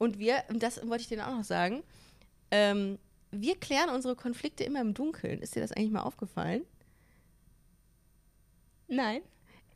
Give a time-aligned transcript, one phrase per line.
[0.00, 1.82] Und wir, und das wollte ich dir auch noch sagen,
[2.50, 2.98] ähm,
[3.30, 5.42] wir klären unsere Konflikte immer im Dunkeln.
[5.42, 6.64] Ist dir das eigentlich mal aufgefallen?
[8.88, 9.20] Nein.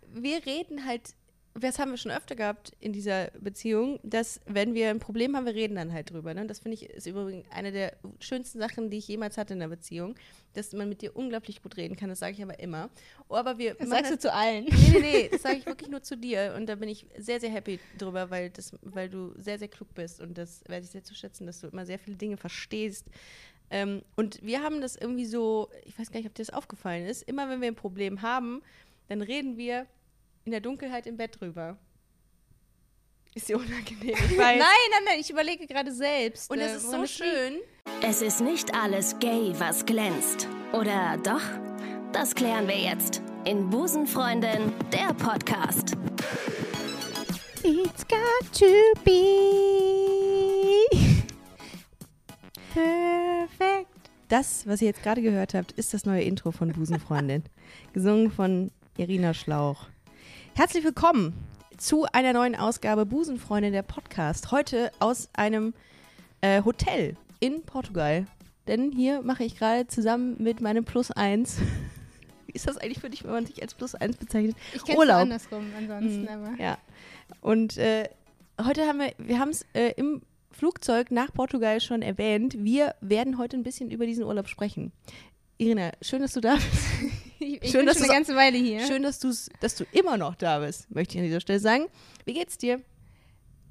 [0.07, 1.15] Wir reden halt
[1.55, 5.47] das haben wir schon öfter gehabt in dieser Beziehung, dass wenn wir ein Problem haben,
[5.47, 6.35] wir reden dann halt drüber.
[6.35, 6.47] Ne?
[6.47, 9.69] Das finde ich ist übrigens eine der schönsten Sachen, die ich jemals hatte in der
[9.69, 10.17] Beziehung,
[10.55, 12.09] dass man mit dir unglaublich gut reden kann.
[12.09, 12.91] Das sage ich aber immer.
[13.29, 14.65] Oh, aber wir das sagst du zu allen.
[14.65, 16.55] Nee, nee, nee, das sage ich wirklich nur zu dir.
[16.57, 19.95] Und da bin ich sehr, sehr happy drüber, weil, das, weil du sehr, sehr klug
[19.95, 20.21] bist.
[20.21, 23.07] Und das werde ich sehr zu schätzen, dass du immer sehr viele Dinge verstehst.
[23.71, 27.07] Ähm, und wir haben das irgendwie so, ich weiß gar nicht, ob dir das aufgefallen
[27.07, 28.63] ist, immer wenn wir ein Problem haben,
[29.09, 29.87] dann reden wir
[30.45, 31.77] in der Dunkelheit im Bett drüber.
[33.35, 34.11] Ist dir unangenehm?
[34.11, 34.39] Ich weiß.
[34.39, 36.51] nein, nein, nein, ich überlege gerade selbst.
[36.51, 37.61] Und es äh, ist so schön.
[38.03, 40.49] Es ist nicht alles gay, was glänzt.
[40.73, 41.43] Oder doch?
[42.13, 45.97] Das klären wir jetzt in Busenfreundin, der Podcast.
[47.65, 48.67] It's got to
[49.05, 50.87] be
[52.73, 53.89] perfect.
[54.29, 57.43] Das, was ihr jetzt gerade gehört habt, ist das neue Intro von Busenfreundin.
[57.93, 59.89] Gesungen von Irina Schlauch.
[60.57, 61.35] Herzlich willkommen
[61.79, 64.53] zu einer neuen Ausgabe Busenfreunde der Podcast.
[64.53, 65.75] Heute aus einem
[66.43, 68.27] äh, Hotel in Portugal.
[68.69, 71.59] Denn hier mache ich gerade zusammen mit meinem Plus 1.
[72.47, 74.57] Wie ist das eigentlich für dich, wenn man sich als Plus 1 bezeichnet?
[74.73, 76.29] Ich kenne es andersrum ansonsten, mhm.
[76.29, 76.63] aber.
[76.63, 76.79] Ja.
[77.41, 78.09] Und äh,
[78.65, 82.55] heute haben wir, wir haben es äh, im Flugzeug nach Portugal schon erwähnt.
[82.61, 84.93] Wir werden heute ein bisschen über diesen Urlaub sprechen.
[85.65, 86.69] Irina, schön, dass du da bist.
[87.41, 88.87] Ich, ich schön, bin schon eine ganze Weile hier.
[88.87, 89.19] Schön, dass,
[89.61, 91.87] dass du immer noch da bist, möchte ich an dieser Stelle sagen.
[92.25, 92.81] Wie geht's dir?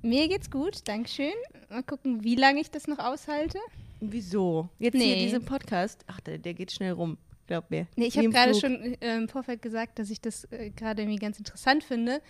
[0.03, 1.33] Mir geht's gut, Dankeschön.
[1.69, 3.57] Mal gucken, wie lange ich das noch aushalte.
[3.99, 4.69] Wieso?
[4.77, 5.05] Jetzt nee.
[5.05, 6.03] hier diesen Podcast.
[6.05, 7.87] Ach, der, der geht schnell rum, glaub mir.
[7.95, 11.19] Nee, ich habe gerade schon äh, im Vorfeld gesagt, dass ich das äh, gerade irgendwie
[11.19, 12.21] ganz interessant finde,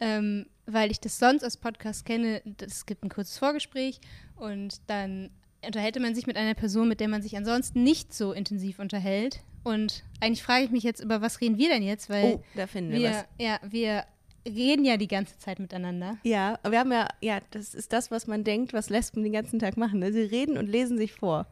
[0.00, 2.42] ähm, weil ich das sonst aus Podcasts kenne.
[2.60, 3.98] Es gibt ein kurzes Vorgespräch
[4.36, 5.30] und dann
[5.66, 9.40] unterhält man sich mit einer Person, mit der man sich ansonsten nicht so intensiv unterhält.
[9.64, 12.10] Und eigentlich frage ich mich jetzt, über was reden wir denn jetzt?
[12.10, 13.24] Weil oh, da finden wir, wir was.
[13.38, 14.04] Ja, wir
[14.46, 16.18] reden ja die ganze Zeit miteinander.
[16.24, 19.58] Ja, wir haben ja, ja, das ist das, was man denkt, was Lesben den ganzen
[19.58, 20.00] Tag machen.
[20.00, 20.12] Ne?
[20.12, 21.46] Sie reden und lesen sich vor.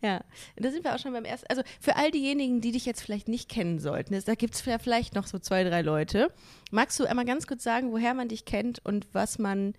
[0.00, 0.22] Ja,
[0.56, 1.46] da sind wir auch schon beim ersten.
[1.48, 5.14] Also für all diejenigen, die dich jetzt vielleicht nicht kennen sollten, da gibt es vielleicht
[5.14, 6.30] noch so zwei, drei Leute.
[6.70, 9.74] Magst du einmal ganz kurz sagen, woher man dich kennt und was man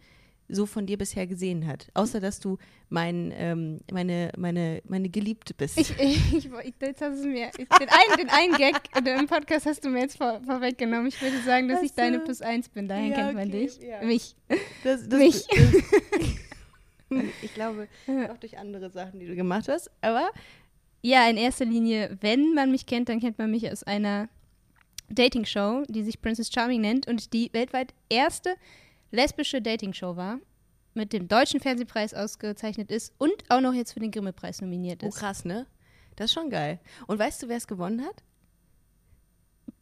[0.48, 1.88] so von dir bisher gesehen hat.
[1.94, 2.58] Außer, dass du
[2.90, 5.78] mein, ähm, meine, meine, meine Geliebte bist.
[5.78, 9.84] Ich, ich, ich, jetzt hast du mir, den einen, den einen Gag im Podcast hast
[9.84, 11.08] du mir jetzt vor, vorweggenommen.
[11.08, 12.88] Ich würde sagen, dass also, ich deine Plus Eins bin.
[12.88, 13.80] Daher ja, kennt man okay, dich.
[13.80, 14.04] Ja.
[14.04, 14.36] Mich.
[14.84, 15.48] Das, das, Mich.
[17.10, 17.88] Das, ich glaube,
[18.32, 19.92] auch durch andere Sachen, die du gemacht hast.
[20.02, 20.30] Aber
[21.02, 24.28] ja, in erster Linie, wenn man mich kennt, dann kennt man mich aus einer
[25.10, 28.56] Dating-Show, die sich Princess Charming nennt und die weltweit erste
[29.16, 30.40] lesbische Dating-Show war,
[30.94, 35.08] mit dem Deutschen Fernsehpreis ausgezeichnet ist und auch noch jetzt für den Grimme-Preis nominiert oh,
[35.08, 35.16] ist.
[35.16, 35.68] Oh, krass, ne?
[36.16, 36.80] Das ist schon geil.
[37.08, 38.24] Und weißt du, wer es gewonnen hat?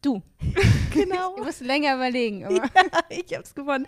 [0.02, 0.22] Du.
[0.92, 1.36] genau.
[1.36, 2.44] Du musst länger überlegen.
[2.44, 2.54] Aber.
[2.64, 3.86] Ja, ich hab's gewonnen.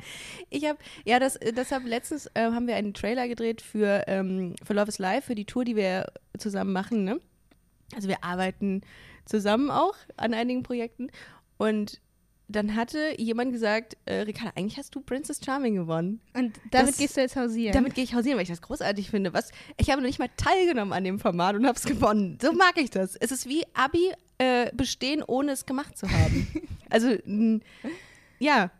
[0.50, 4.74] Ich habe, ja, das, deshalb letztens äh, haben wir einen Trailer gedreht für, ähm, für
[4.74, 6.06] Love is Life, für die Tour, die wir
[6.38, 7.20] zusammen machen, ne?
[7.94, 8.82] Also wir arbeiten
[9.24, 11.10] zusammen auch an einigen Projekten
[11.56, 12.00] und
[12.48, 16.20] dann hatte jemand gesagt, äh, Ricarda, eigentlich hast du Princess Charming gewonnen.
[16.32, 17.72] Und damit das, gehst du jetzt hausieren.
[17.72, 19.32] Damit gehe ich hausieren, weil ich das großartig finde.
[19.34, 22.38] Was, ich habe noch nicht mal teilgenommen an dem Format und habe es gewonnen.
[22.40, 23.16] So mag ich das.
[23.16, 26.46] Es ist wie Abi äh, bestehen, ohne es gemacht zu haben.
[26.90, 27.16] also,
[28.38, 28.70] ja.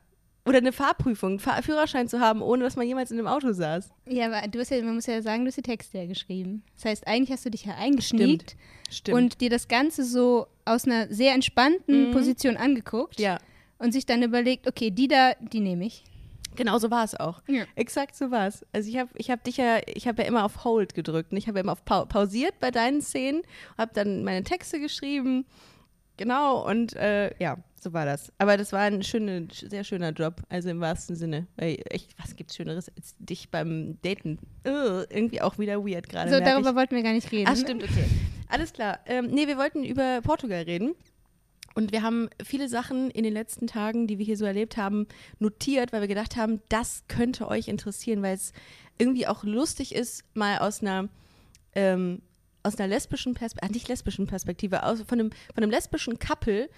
[0.45, 3.91] Oder eine Fahrprüfung, Fahr Führerschein zu haben, ohne dass man jemals in einem Auto saß.
[4.09, 6.63] Ja, aber du hast ja, man muss ja sagen, du hast die Texte ja geschrieben.
[6.77, 8.55] Das heißt, eigentlich hast du dich ja eingeschniegt
[8.89, 9.19] Stimmt.
[9.19, 12.13] und dir das Ganze so aus einer sehr entspannten mhm.
[12.13, 13.19] Position angeguckt.
[13.19, 13.41] Ja
[13.79, 16.05] und sich dann überlegt, okay, die da, die nehme ich.
[16.57, 17.43] Genau so war es auch.
[17.49, 17.65] Ja.
[17.75, 18.65] Exakt so war es.
[18.73, 21.39] Also ich habe ich hab dich ja, ich habe ja immer auf Hold gedrückt und
[21.39, 23.43] ich habe ja immer auf pa pausiert bei deinen Szenen,
[23.77, 25.45] habe dann meine Texte geschrieben.
[26.17, 28.33] Genau, und äh, ja, so war das.
[28.39, 31.47] Aber das war ein schöner, sehr schöner Job, also im wahrsten Sinne.
[31.57, 34.39] Weil echt, was gibt's Schöneres als dich beim Daten?
[34.67, 36.31] Uh, irgendwie auch wieder weird gerade.
[36.31, 36.77] So, darüber ich.
[36.77, 37.51] wollten wir gar nicht reden.
[37.51, 38.05] Ach, stimmt, okay.
[38.49, 39.01] Alles klar.
[39.07, 40.95] Ähm, nee, wir wollten über Portugal reden.
[41.77, 45.07] Und wir haben viele Sachen in den letzten Tagen, die wir hier so erlebt haben,
[45.41, 48.55] notiert, weil wir gedacht haben, das könnte euch interessieren, weil es
[48.97, 51.11] irgendwie auch lustig ist, mal aus einer
[51.75, 52.23] ähm,
[52.63, 56.69] aus einer lesbischen Perspektive, äh, nicht lesbischen Perspektive, aus, von, einem, von einem lesbischen Couple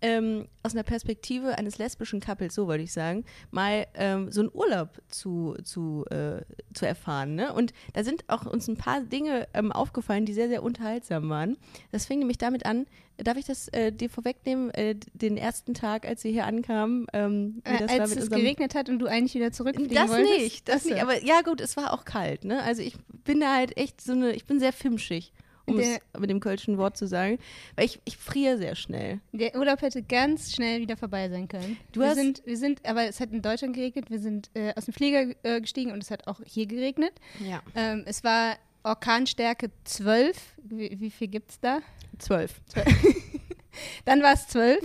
[0.00, 4.50] ähm, aus einer Perspektive eines lesbischen Couples, so wollte ich sagen, mal ähm, so einen
[4.52, 6.42] Urlaub zu, zu, äh,
[6.74, 7.34] zu erfahren.
[7.34, 7.52] Ne?
[7.52, 11.56] Und da sind auch uns ein paar Dinge ähm, aufgefallen, die sehr, sehr unterhaltsam waren.
[11.90, 12.86] Das fing nämlich damit an,
[13.16, 17.06] darf ich das äh, dir vorwegnehmen, äh, den ersten Tag, als wir hier ankamen?
[17.12, 20.38] Ähm, wie das als es geregnet hat und du eigentlich wieder zurückfliegen das wolltest?
[20.38, 22.44] Nicht, das nicht, aber ja gut, es war auch kalt.
[22.44, 22.62] Ne?
[22.62, 22.94] Also ich
[23.24, 25.32] bin da halt echt so eine, ich bin sehr fimschig
[25.68, 27.38] um es mit dem kölschen Wort zu sagen.
[27.76, 29.20] Weil ich, ich friere sehr schnell.
[29.32, 31.76] Der Urlaub hätte ganz schnell wieder vorbei sein können.
[31.92, 34.10] Du wir, sind, wir sind, aber es hat in Deutschland geregnet.
[34.10, 37.12] Wir sind äh, aus dem Flieger äh, gestiegen und es hat auch hier geregnet.
[37.46, 37.62] Ja.
[37.74, 40.36] Ähm, es war Orkanstärke 12.
[40.62, 41.80] Wie, wie viel gibt es da?
[42.18, 42.60] 12.
[42.66, 42.86] 12.
[44.04, 44.80] dann war es 12.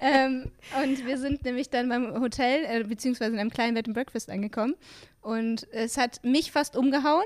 [0.00, 0.50] ähm,
[0.82, 4.30] und wir sind nämlich dann beim Hotel, äh, beziehungsweise in einem kleinen Bed and Breakfast
[4.30, 4.74] angekommen.
[5.20, 7.24] Und es hat mich fast umgehauen.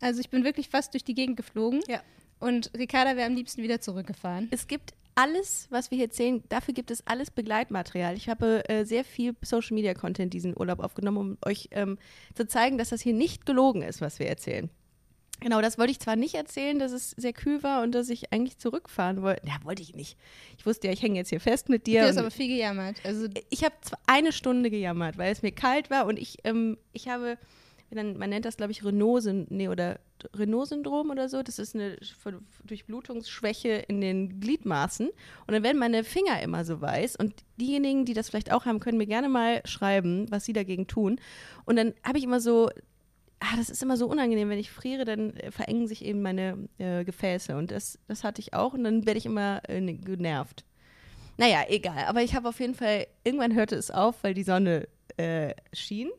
[0.00, 1.80] Also ich bin wirklich fast durch die Gegend geflogen.
[1.88, 2.02] Ja.
[2.44, 4.48] Und Ricarda wäre am liebsten wieder zurückgefahren.
[4.50, 8.18] Es gibt alles, was wir hier erzählen, dafür gibt es alles Begleitmaterial.
[8.18, 11.96] Ich habe äh, sehr viel Social Media Content diesen Urlaub aufgenommen, um euch ähm,
[12.34, 14.68] zu zeigen, dass das hier nicht gelogen ist, was wir erzählen.
[15.40, 18.30] Genau, das wollte ich zwar nicht erzählen, dass es sehr kühl war und dass ich
[18.30, 19.46] eigentlich zurückfahren wollte.
[19.46, 20.18] Ja, wollte ich nicht.
[20.58, 22.02] Ich wusste ja, ich hänge jetzt hier fest mit dir.
[22.02, 22.96] Du hast aber viel gejammert.
[23.04, 23.74] Also ich habe
[24.06, 27.38] eine Stunde gejammert, weil es mir kalt war und ich, ähm, ich habe
[27.94, 30.00] man nennt das, glaube ich, Renault, nee, oder
[30.34, 31.42] Renault-Syndrom oder so.
[31.42, 31.98] Das ist eine
[32.64, 35.08] Durchblutungsschwäche in den Gliedmaßen.
[35.08, 37.16] Und dann werden meine Finger immer so weiß.
[37.16, 40.86] Und diejenigen, die das vielleicht auch haben, können mir gerne mal schreiben, was sie dagegen
[40.86, 41.20] tun.
[41.64, 42.70] Und dann habe ich immer so,
[43.40, 46.68] ah, das ist immer so unangenehm, wenn ich friere, dann äh, verengen sich eben meine
[46.78, 47.56] äh, Gefäße.
[47.56, 48.74] Und das, das hatte ich auch.
[48.74, 50.64] Und dann werde ich immer äh, ne, genervt.
[51.36, 52.04] Naja, egal.
[52.06, 56.10] Aber ich habe auf jeden Fall, irgendwann hörte es auf, weil die Sonne äh, schien.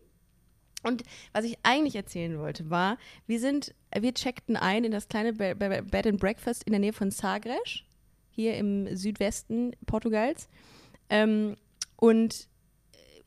[0.85, 1.03] Und
[1.33, 6.07] was ich eigentlich erzählen wollte, war, wir sind, wir checkten ein in das kleine Bed
[6.07, 7.83] and Breakfast in der Nähe von Sagres,
[8.29, 10.47] hier im Südwesten Portugals.
[11.09, 11.55] Ähm,
[11.95, 12.47] und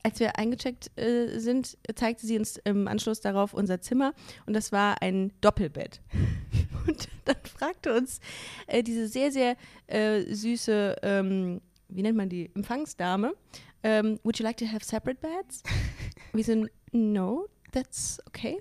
[0.05, 4.15] als wir eingecheckt äh, sind, zeigte sie uns im Anschluss darauf unser Zimmer
[4.47, 6.01] und das war ein Doppelbett.
[6.87, 8.19] Und dann fragte uns
[8.67, 9.57] äh, diese sehr, sehr
[9.89, 13.35] äh, süße, ähm, wie nennt man die, Empfangsdame, um,
[13.83, 15.63] ähm, would you like to have separate beds?
[16.33, 18.59] Wir sind, no, that's okay.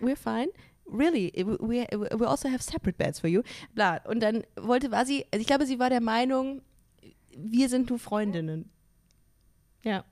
[0.00, 0.48] We're fine.
[0.86, 3.42] Really, we, we also have separate beds for you.
[3.74, 4.00] Bla.
[4.06, 6.60] Und dann wollte, war sie, also ich glaube, sie war der Meinung,
[7.36, 8.70] wir sind nur Freundinnen.
[9.82, 10.04] Ja.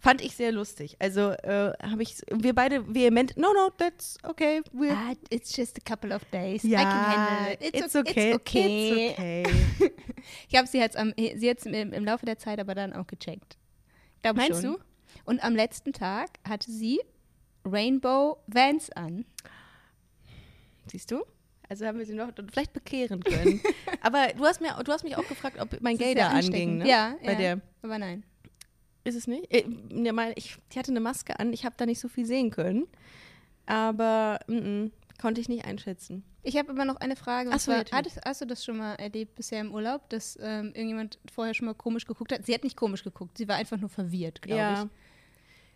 [0.00, 0.96] Fand ich sehr lustig.
[0.98, 4.62] Also äh, habe ich, wir beide vehement, no, no, that's okay.
[4.72, 6.62] We're ah, it's just a couple of days.
[6.62, 7.74] Ja, I can handle it.
[7.74, 8.30] It's, it's okay.
[8.32, 9.08] It's okay.
[9.08, 9.92] It's okay.
[10.48, 13.06] ich habe sie jetzt, am, sie jetzt im, im Laufe der Zeit aber dann auch
[13.06, 13.58] gecheckt.
[14.22, 14.74] Glaub Meinst schon.
[14.74, 14.78] du?
[15.24, 17.00] Und am letzten Tag hatte sie
[17.64, 19.24] Rainbow Vans an.
[20.86, 21.24] Siehst du?
[21.68, 23.60] Also haben wir sie noch vielleicht bekehren können.
[24.00, 26.78] Aber du hast, mir, du hast mich auch gefragt, ob mein Gay da anging.
[26.78, 26.88] Ne?
[26.88, 27.60] Ja, Bei ja, der.
[27.82, 28.24] aber nein.
[29.04, 29.52] Ist es nicht?
[29.52, 29.64] Äh,
[30.36, 32.86] ich, die hatte eine Maske an, ich habe da nicht so viel sehen können.
[33.66, 36.24] Aber m -m, konnte ich nicht einschätzen.
[36.42, 37.50] Ich habe immer noch eine Frage.
[37.50, 41.18] Achso, zwar, hattest, hast du das schon mal erlebt bisher im Urlaub, dass ähm, irgendjemand
[41.32, 42.46] vorher schon mal komisch geguckt hat?
[42.46, 44.82] Sie hat nicht komisch geguckt, sie war einfach nur verwirrt, glaube ja.
[44.84, 44.88] ich.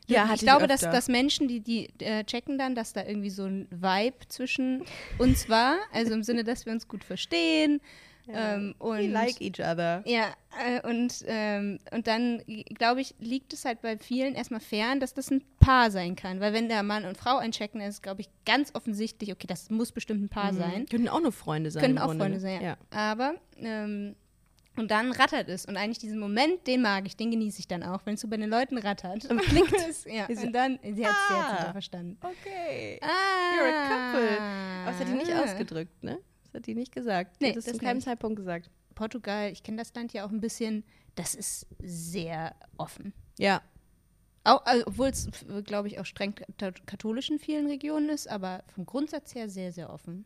[0.07, 3.45] Ja, ich glaube, dass, dass Menschen, die, die äh, checken dann, dass da irgendwie so
[3.45, 4.85] ein Vibe zwischen
[5.19, 5.79] uns war.
[5.93, 7.81] Also im Sinne, dass wir uns gut verstehen.
[8.27, 8.55] Ja.
[8.55, 10.03] Ähm, und, We like each other.
[10.07, 10.35] Ja,
[10.65, 12.43] äh, und, ähm, und dann,
[12.75, 16.41] glaube ich, liegt es halt bei vielen erstmal fern, dass das ein Paar sein kann.
[16.41, 19.93] Weil wenn der Mann und Frau einchecken, ist, glaube ich, ganz offensichtlich, okay, das muss
[19.93, 20.59] bestimmt ein Paar mhm.
[20.59, 20.87] sein.
[20.87, 21.83] Können auch nur Freunde sein.
[21.83, 22.41] Können auch Freunde ne?
[22.41, 22.69] sein, ja.
[22.69, 22.77] ja.
[22.91, 24.17] Aber ähm,
[24.77, 25.67] und dann rattert es.
[25.67, 28.29] Und eigentlich diesen Moment, den mag ich, den genieße ich dann auch, wenn es so
[28.29, 29.25] bei den Leuten rattert.
[29.31, 30.05] Und klickt es.
[30.05, 30.27] Ja.
[30.27, 32.19] Und dann, sie hat es ah, verstanden.
[32.21, 32.99] Okay.
[33.01, 33.07] Ah.
[33.57, 34.41] You're a couple.
[34.41, 36.19] Aber das hat die nicht ausgedrückt, ne?
[36.55, 37.41] Hat die nicht gesagt.
[37.41, 38.05] Nee, das ist zu keinem nicht.
[38.05, 38.71] Zeitpunkt gesagt.
[38.95, 40.85] Portugal, ich kenne das Land ja auch ein bisschen,
[41.17, 43.13] das ist sehr offen.
[43.39, 43.61] Ja.
[44.45, 45.29] Also, obwohl es,
[45.65, 46.35] glaube ich, auch streng
[46.87, 50.25] katholisch in vielen Regionen ist, aber vom Grundsatz her sehr, sehr offen.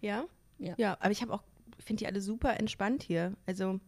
[0.00, 0.24] Ja?
[0.58, 0.74] Ja.
[0.78, 1.42] Ja, aber ich habe auch
[1.78, 3.34] finde die alle super entspannt hier.
[3.46, 3.80] Also,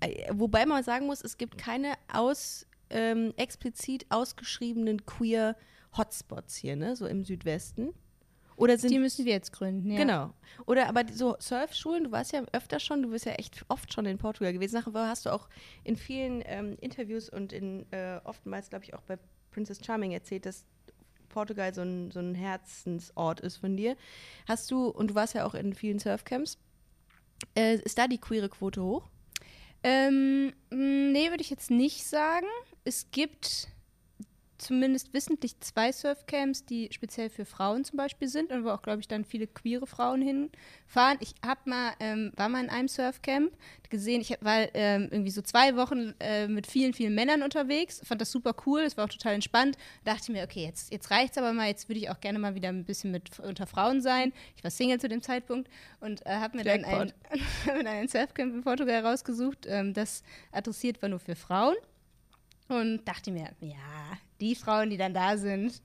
[0.00, 5.56] äh, wobei man sagen muss, es gibt keine aus, ähm, explizit ausgeschriebenen queer
[5.96, 7.94] Hotspots hier, ne, so im Südwesten.
[8.60, 9.98] Oder sind, die müssen wir jetzt gründen, ja.
[9.98, 10.34] Genau.
[10.66, 14.04] Oder aber so Surfschulen, du warst ja öfter schon, du bist ja echt oft schon
[14.04, 14.74] in Portugal gewesen.
[14.74, 15.48] Nachher hast du auch
[15.82, 19.18] in vielen ähm, Interviews und in äh, oftmals, glaube ich, auch bei
[19.50, 20.66] Princess Charming erzählt, dass
[21.30, 23.96] Portugal so ein, so ein Herzensort ist von dir.
[24.46, 26.58] Hast du, und du warst ja auch in vielen Surfcamps,
[27.56, 29.08] äh, ist da die queere Quote hoch?
[29.82, 32.46] Ähm, nee, würde ich jetzt nicht sagen.
[32.84, 33.68] Es gibt
[34.60, 39.00] zumindest wissentlich zwei Surfcamps, die speziell für Frauen zum Beispiel sind und wo auch, glaube
[39.00, 41.18] ich, dann viele queere Frauen hinfahren.
[41.20, 43.52] Ich hab mal, ähm, war mal in einem Surfcamp
[43.88, 48.20] gesehen, ich war ähm, irgendwie so zwei Wochen äh, mit vielen, vielen Männern unterwegs, fand
[48.20, 49.76] das super cool, es war auch total entspannt.
[50.04, 52.68] Dachte mir, okay, jetzt, jetzt reicht's aber mal, jetzt würde ich auch gerne mal wieder
[52.68, 54.32] ein bisschen mit unter Frauen sein.
[54.56, 55.68] Ich war Single zu dem Zeitpunkt
[56.00, 57.12] und äh, habe mir dann ein,
[57.86, 61.74] ein Surfcamp in Portugal rausgesucht, ähm, das adressiert war nur für Frauen.
[62.68, 65.82] Und dachte mir, ja, die Frauen, die dann da sind,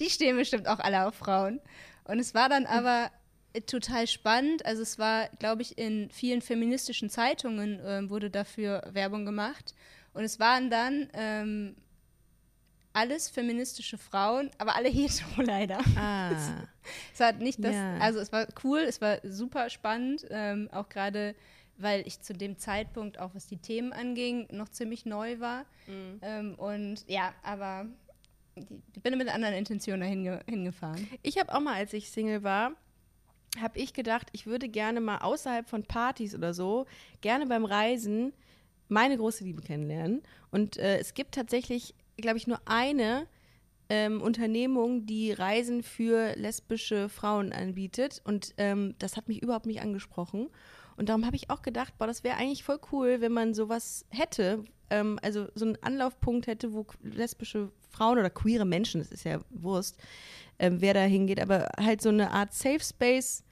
[0.00, 1.60] die stehen bestimmt auch alle auf Frauen.
[2.04, 2.70] Und es war dann hm.
[2.70, 3.10] aber
[3.66, 4.64] total spannend.
[4.66, 9.74] Also es war, glaube ich, in vielen feministischen Zeitungen äh, wurde dafür Werbung gemacht.
[10.12, 11.76] Und es waren dann ähm,
[12.92, 15.78] alles feministische Frauen, aber alle hetero leider.
[15.96, 16.30] Ah.
[16.32, 16.50] es,
[17.14, 17.98] es war nicht das, ja.
[17.98, 21.34] also es war cool, es war super spannend, ähm, auch gerade
[21.78, 25.64] weil ich zu dem Zeitpunkt, auch was die Themen anging, noch ziemlich neu war.
[25.86, 26.20] Mhm.
[26.22, 27.86] Ähm, und ja, aber
[28.54, 31.06] ich bin mit anderen Intentionen dahin hingefahren.
[31.22, 32.72] Ich habe auch mal, als ich Single war,
[33.60, 36.86] habe ich gedacht, ich würde gerne mal außerhalb von Partys oder so,
[37.20, 38.32] gerne beim Reisen
[38.88, 40.22] meine große Liebe kennenlernen.
[40.50, 43.26] Und äh, es gibt tatsächlich, glaube ich, nur eine
[43.88, 48.20] ähm, Unternehmung, die Reisen für lesbische Frauen anbietet.
[48.24, 50.48] Und ähm, das hat mich überhaupt nicht angesprochen.
[50.96, 54.06] Und darum habe ich auch gedacht, boah, das wäre eigentlich voll cool, wenn man sowas
[54.10, 59.24] hätte, ähm, also so einen Anlaufpunkt hätte, wo lesbische Frauen oder queere Menschen, das ist
[59.24, 59.98] ja Wurst,
[60.58, 63.44] ähm, wer da hingeht, aber halt so eine Art Safe Space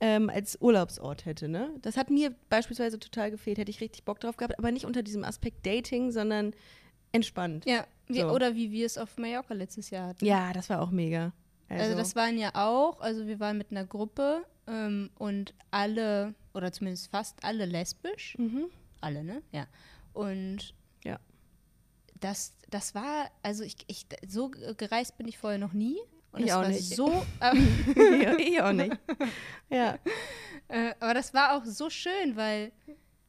[0.00, 1.70] ähm, als Urlaubsort hätte, ne?
[1.82, 5.02] Das hat mir beispielsweise total gefehlt, hätte ich richtig Bock drauf gehabt, aber nicht unter
[5.02, 6.52] diesem Aspekt Dating, sondern
[7.12, 7.64] entspannt.
[7.66, 8.28] Ja, wie, so.
[8.28, 10.24] oder wie wir es auf Mallorca letztes Jahr hatten.
[10.24, 11.32] Ja, das war auch mega.
[11.68, 16.34] Also, also das waren ja auch, also wir waren mit einer Gruppe ähm, und alle,
[16.56, 18.36] oder zumindest fast alle lesbisch.
[18.38, 18.70] Mhm.
[19.00, 19.42] Alle, ne?
[19.52, 19.66] Ja.
[20.12, 21.20] Und ja.
[22.18, 25.98] Das, das war, also ich, ich, so gereist bin ich vorher noch nie.
[26.32, 26.96] Und ich auch nicht.
[26.96, 28.96] So, ähm, ich auch nicht.
[29.68, 29.98] Ja.
[30.68, 32.72] Äh, aber das war auch so schön, weil,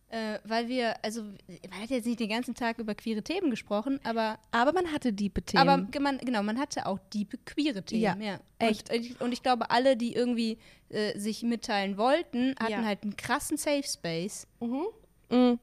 [0.10, 1.22] äh, weil wir, also,
[1.70, 4.40] man hat jetzt nicht den ganzen Tag über queere Themen gesprochen, aber.
[4.52, 5.68] Aber man hatte diepe Themen.
[5.68, 8.02] Aber man, genau, man hatte auch diepe queere Themen.
[8.02, 8.40] Ja, ja.
[8.60, 8.90] echt.
[8.90, 10.58] Und, und, ich glaube, alle, die irgendwie
[10.90, 12.86] äh, sich mitteilen wollten, hatten ja.
[12.86, 14.48] halt einen krassen Safe Space.
[14.62, 14.86] Mhm.
[15.30, 15.60] Mhm.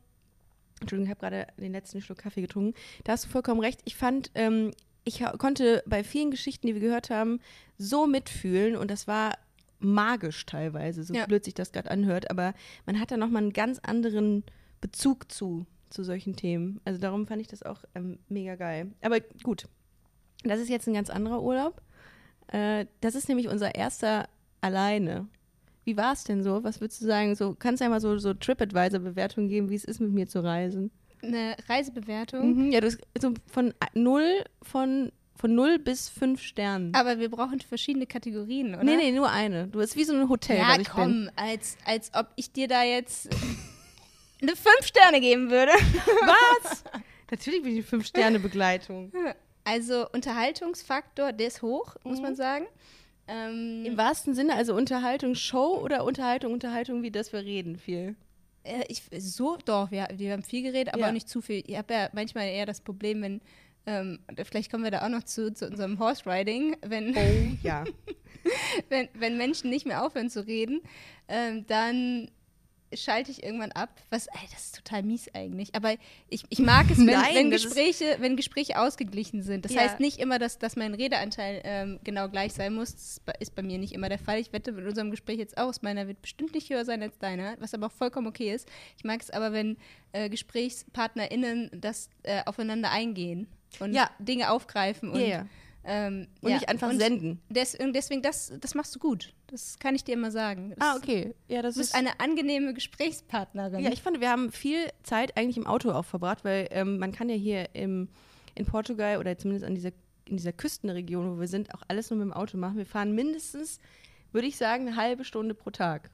[0.80, 2.74] Entschuldigung, ich habe gerade den letzten Schluck Kaffee getrunken.
[3.04, 3.80] Da hast du vollkommen recht.
[3.86, 4.72] Ich fand, ähm,
[5.04, 7.40] ich konnte bei vielen Geschichten, die wir gehört haben,
[7.78, 9.38] so mitfühlen und das war
[9.84, 11.26] magisch teilweise, so ja.
[11.26, 12.54] blöd sich das gerade anhört, aber
[12.86, 14.44] man hat da nochmal einen ganz anderen
[14.80, 16.80] Bezug zu, zu solchen Themen.
[16.84, 18.92] Also darum fand ich das auch ähm, mega geil.
[19.00, 19.66] Aber gut,
[20.42, 21.80] das ist jetzt ein ganz anderer Urlaub.
[22.48, 24.28] Äh, das ist nämlich unser erster
[24.60, 25.28] alleine.
[25.84, 26.64] Wie war es denn so?
[26.64, 27.34] Was würdest du sagen?
[27.34, 30.42] So, kannst du ja mal so, so TripAdvisor-Bewertungen geben, wie es ist, mit mir zu
[30.42, 30.90] reisen?
[31.22, 32.54] Eine Reisebewertung?
[32.54, 36.94] Mhm, ja, du hast so von null, von, von null bis fünf Sternen.
[36.94, 38.84] Aber wir brauchen verschiedene Kategorien, oder?
[38.84, 39.66] Nee, nee, nur eine.
[39.68, 41.30] Du bist wie so ein Hotel, ja, ich komm, bin.
[41.36, 43.28] Als, als ob ich dir da jetzt
[44.40, 45.72] eine fünf Sterne geben würde.
[46.62, 46.84] Was?
[47.30, 49.12] Natürlich bin ich fünf Sterne Begleitung.
[49.64, 52.22] Also Unterhaltungsfaktor, der ist hoch, muss mhm.
[52.22, 52.66] man sagen.
[53.26, 58.16] Ähm, Im wahrsten Sinne, also Unterhaltung, Show oder Unterhaltung, Unterhaltung, wie das wir reden, viel?
[58.64, 61.08] Äh, ich, so, doch, wir, wir haben viel geredet, aber ja.
[61.08, 61.62] auch nicht zu viel.
[61.66, 63.40] Ich habe ja manchmal eher das Problem, wenn,
[63.86, 67.84] ähm, vielleicht kommen wir da auch noch zu, zu unserem Horse Riding, wenn, oh, ja.
[68.88, 70.80] wenn, wenn Menschen nicht mehr aufhören zu reden,
[71.28, 72.30] ähm, dann
[72.96, 74.00] schalte ich irgendwann ab.
[74.10, 75.74] Was, ey, das ist total mies eigentlich.
[75.74, 75.94] Aber
[76.28, 79.64] ich, ich mag es, wenn, Nein, wenn Gespräche, wenn Gespräche ausgeglichen sind.
[79.64, 79.82] Das ja.
[79.82, 82.94] heißt nicht immer, dass, dass mein Redeanteil ähm, genau gleich sein muss.
[82.94, 84.38] Das ist bei mir nicht immer der Fall.
[84.38, 85.82] Ich wette mit unserem Gespräch jetzt aus.
[85.82, 88.68] Meiner wird bestimmt nicht höher sein als deiner, was aber auch vollkommen okay ist.
[88.96, 89.76] Ich mag es aber, wenn
[90.12, 93.48] äh, GesprächspartnerInnen das äh, aufeinander eingehen
[93.80, 94.10] und ja.
[94.18, 95.46] Dinge aufgreifen und yeah.
[95.86, 97.40] Ähm, und ja, nicht einfach und senden.
[97.50, 99.34] Des, deswegen, das, das machst du gut.
[99.48, 100.70] Das kann ich dir immer sagen.
[100.70, 101.34] Das, ah, okay.
[101.46, 103.80] Ja, das du bist ist eine angenehme Gesprächspartnerin.
[103.84, 107.12] Ja, ich fand, wir haben viel Zeit eigentlich im Auto auch verbracht, weil ähm, man
[107.12, 108.08] kann ja hier im,
[108.54, 109.90] in Portugal oder zumindest an dieser,
[110.26, 112.78] in dieser Küstenregion, wo wir sind, auch alles nur mit dem Auto machen.
[112.78, 113.78] Wir fahren mindestens,
[114.32, 116.10] würde ich sagen, eine halbe Stunde pro Tag.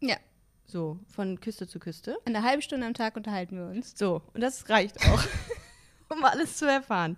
[0.00, 0.16] Ja.
[0.64, 2.16] So, von Küste zu Küste.
[2.24, 3.92] Eine halbe Stunde am Tag unterhalten wir uns.
[3.98, 5.22] So, und das reicht auch.
[6.16, 7.16] um alles zu erfahren.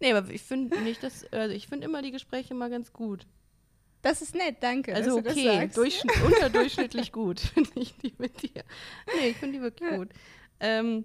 [0.00, 3.26] Nee, aber ich finde nicht, dass, also ich finde immer die Gespräche mal ganz gut.
[4.02, 4.94] Das ist nett, danke.
[4.94, 5.70] Also okay,
[6.26, 8.64] unterdurchschnittlich gut finde ich die mit dir.
[9.16, 9.96] Nee, ich finde die wirklich ja.
[9.96, 10.08] gut.
[10.58, 11.04] Ähm,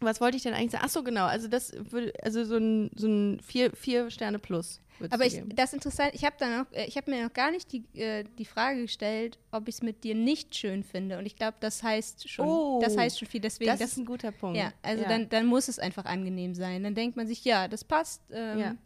[0.00, 0.84] was wollte ich denn eigentlich sagen?
[0.86, 1.24] Ach so, genau.
[1.24, 4.80] Also das würde, also so ein, so ein vier, vier Sterne plus.
[5.10, 6.12] Aber ich, das ist interessant.
[6.14, 9.38] Ich habe noch, äh, ich habe mir noch gar nicht die, äh, die Frage gestellt,
[9.52, 11.18] ob ich es mit dir nicht schön finde.
[11.18, 13.40] Und ich glaube, das heißt schon, oh, das heißt schon viel.
[13.40, 14.56] Deswegen, das, das ist ein guter Punkt.
[14.56, 15.08] Ja, also ja.
[15.08, 16.82] Dann, dann muss es einfach angenehm sein.
[16.82, 18.22] Dann denkt man sich, ja, das passt.
[18.30, 18.76] Ähm, ja.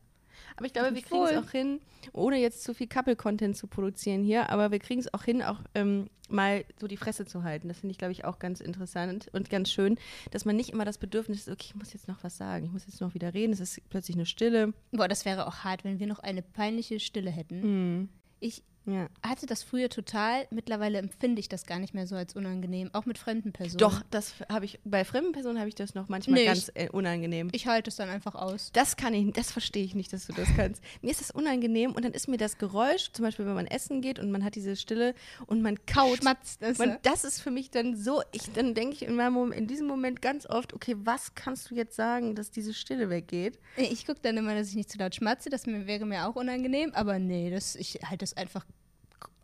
[0.61, 1.81] Aber ich glaube, wir kriegen es auch hin,
[2.13, 5.59] ohne jetzt zu viel Couple-Content zu produzieren hier, aber wir kriegen es auch hin, auch
[5.75, 7.69] ähm, mal so die Fresse zu halten.
[7.69, 9.97] Das finde ich, glaube ich, auch ganz interessant und ganz schön,
[10.33, 12.73] dass man nicht immer das Bedürfnis hat, okay, ich muss jetzt noch was sagen, ich
[12.73, 14.75] muss jetzt noch wieder reden, es ist plötzlich eine Stille.
[14.93, 18.11] Boah, das wäre auch hart, wenn wir noch eine peinliche Stille hätten.
[18.39, 19.09] Ich Ja.
[19.23, 20.47] hatte das früher total.
[20.51, 23.79] Mittlerweile empfinde ich das gar nicht mehr so als unangenehm, auch mit fremden Personen.
[23.79, 26.89] Doch, das habe ich, bei fremden Personen habe ich das noch manchmal Nee, ganz äh,
[26.91, 27.49] unangenehm.
[27.53, 28.71] Ich halte es dann einfach aus.
[28.73, 30.83] Das kann ich, das verstehe ich nicht, dass du das kannst.
[31.03, 34.01] mir ist das unangenehm und dann ist mir das Geräusch, zum Beispiel, wenn man essen
[34.01, 35.15] geht und man hat diese Stille
[35.47, 36.19] und man kaut.
[36.19, 36.99] Schmatzt es, Man, ne?
[37.03, 39.87] das ist für mich dann so, ich, dann denke ich in, meinem Moment, in diesem
[39.87, 43.59] Moment ganz oft, okay, was kannst du jetzt sagen, dass diese Stille weggeht?
[43.77, 45.51] Ich gucke dann immer, dass ich nicht zu laut schmatze.
[45.51, 46.93] Das wäre mir auch unangenehm.
[46.95, 48.67] Aber nee, das, ich halte das einfach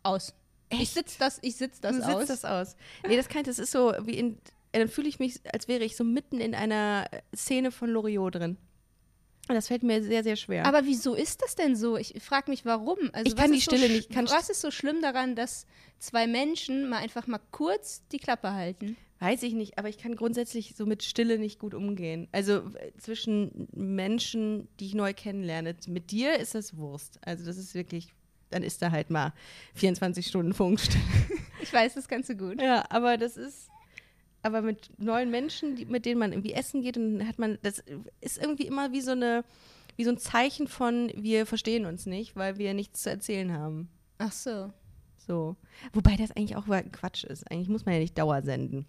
[0.07, 0.33] aus.
[0.69, 2.17] Ich sitze das, ich sitz das du aus.
[2.27, 2.75] sitzt das aus.
[3.07, 4.37] Nee, das kann ich, das ist so wie in,
[4.73, 8.35] äh, dann fühle ich mich, als wäre ich so mitten in einer Szene von Loriot
[8.35, 8.57] drin.
[9.49, 10.65] Und das fällt mir sehr, sehr schwer.
[10.65, 11.95] Aber wieso ist das denn so?
[11.95, 12.97] Ich frage mich, warum.
[13.13, 15.65] Also Ich kann die Stille so, nicht- was ist so schlimm daran, dass
[15.99, 18.97] zwei Menschen mal einfach mal kurz die Klappe halten?
[19.19, 22.27] Weiß ich nicht, aber ich kann grundsätzlich so mit Stille nicht gut umgehen.
[22.33, 25.75] Also äh, zwischen Menschen, die ich neu kennenlerne.
[25.87, 27.17] Mit dir ist das Wurst.
[27.25, 28.13] Also das ist wirklich,
[28.49, 29.33] dann ist da halt mal
[29.75, 31.03] 24 Stunden Funkstille.
[31.59, 32.61] Ich weiß, das du gut.
[32.61, 33.67] Ja, aber das ist,
[34.41, 37.57] aber mit neuen Menschen, die, mit denen man irgendwie essen geht und dann hat man,
[37.63, 37.83] das
[38.21, 39.43] ist irgendwie immer wie so eine,
[39.97, 43.89] wie so ein Zeichen von, wir verstehen uns nicht, weil wir nichts zu erzählen haben.
[44.19, 44.71] Ach so.
[45.17, 45.57] So.
[45.91, 47.51] Wobei das eigentlich auch Quatsch ist.
[47.51, 48.85] Eigentlich muss man ja nicht Dauer senden.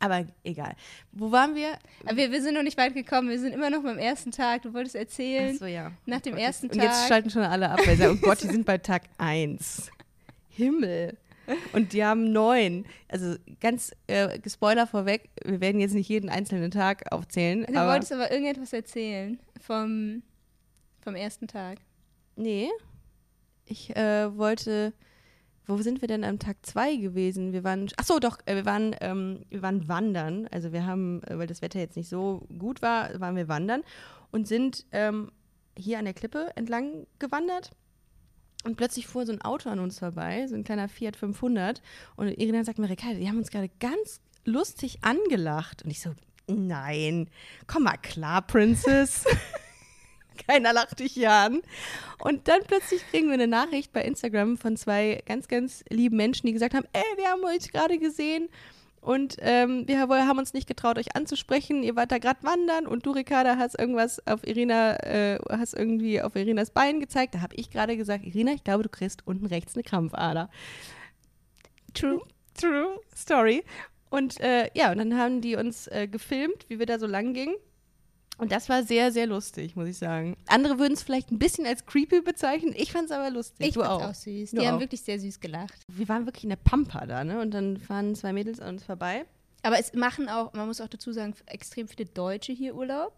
[0.00, 0.74] Aber egal.
[1.12, 1.78] Wo waren wir?
[2.12, 3.28] Wir, wir sind noch nicht weit gekommen.
[3.30, 4.62] Wir sind immer noch beim ersten Tag.
[4.62, 5.54] Du wolltest erzählen.
[5.54, 5.92] Achso, ja.
[6.06, 7.08] Nach dem Gott, ersten Und jetzt Tag.
[7.08, 9.90] schalten schon alle ab, weil sie sagen, oh Gott, die sind bei Tag 1.
[10.50, 11.16] Himmel.
[11.72, 12.86] Und die haben neun.
[13.08, 17.66] Also ganz äh, Spoiler vorweg, wir werden jetzt nicht jeden einzelnen Tag aufzählen.
[17.68, 20.22] Du aber wolltest aber irgendetwas erzählen vom,
[21.02, 21.78] vom ersten Tag.
[22.36, 22.68] nee,
[23.66, 24.92] ich äh, wollte.
[25.66, 27.52] Wo sind wir denn am Tag zwei gewesen?
[27.52, 30.46] Wir waren, ach so, doch, äh, wir waren, ähm, wir waren wandern.
[30.50, 33.82] Also wir haben, äh, weil das Wetter jetzt nicht so gut war, waren wir wandern
[34.30, 35.32] und sind ähm,
[35.76, 37.70] hier an der Klippe entlang gewandert.
[38.64, 41.82] Und plötzlich fuhr so ein Auto an uns vorbei, so ein kleiner Fiat 500.
[42.16, 45.82] Und Irina sagt mir, Ricardo, die haben uns gerade ganz lustig angelacht.
[45.82, 46.14] Und ich so,
[46.46, 47.28] nein,
[47.66, 49.24] komm mal klar, Princess.
[50.46, 51.62] Keiner lacht dich hier an.
[52.18, 56.46] Und dann plötzlich kriegen wir eine Nachricht bei Instagram von zwei ganz, ganz lieben Menschen,
[56.46, 58.48] die gesagt haben, ey, wir haben euch gerade gesehen
[59.04, 61.82] und ähm, wir haben uns nicht getraut, euch anzusprechen.
[61.82, 66.22] Ihr wart da gerade wandern und du, Ricarda, hast irgendwas auf Irina, äh, hast irgendwie
[66.22, 67.34] auf Irinas Bein gezeigt.
[67.34, 70.48] Da habe ich gerade gesagt, Irina, ich glaube, du kriegst unten rechts eine Krampfader.
[71.92, 72.22] True,
[72.58, 73.62] true story.
[74.08, 77.34] Und äh, ja, und dann haben die uns äh, gefilmt, wie wir da so lang
[77.34, 77.56] gingen.
[78.38, 80.36] Und das war sehr, sehr lustig, muss ich sagen.
[80.48, 82.74] Andere würden es vielleicht ein bisschen als creepy bezeichnen.
[82.76, 83.68] Ich fand es aber lustig.
[83.68, 84.10] Ich du fand's auch.
[84.10, 84.50] auch süß.
[84.50, 84.80] Du Die haben auch.
[84.80, 85.82] wirklich sehr süß gelacht.
[85.88, 87.40] Wir waren wirklich in der Pampa da, ne?
[87.40, 89.24] Und dann fahren zwei Mädels an uns vorbei.
[89.62, 93.12] Aber es machen auch, man muss auch dazu sagen, extrem viele Deutsche hier Urlaub.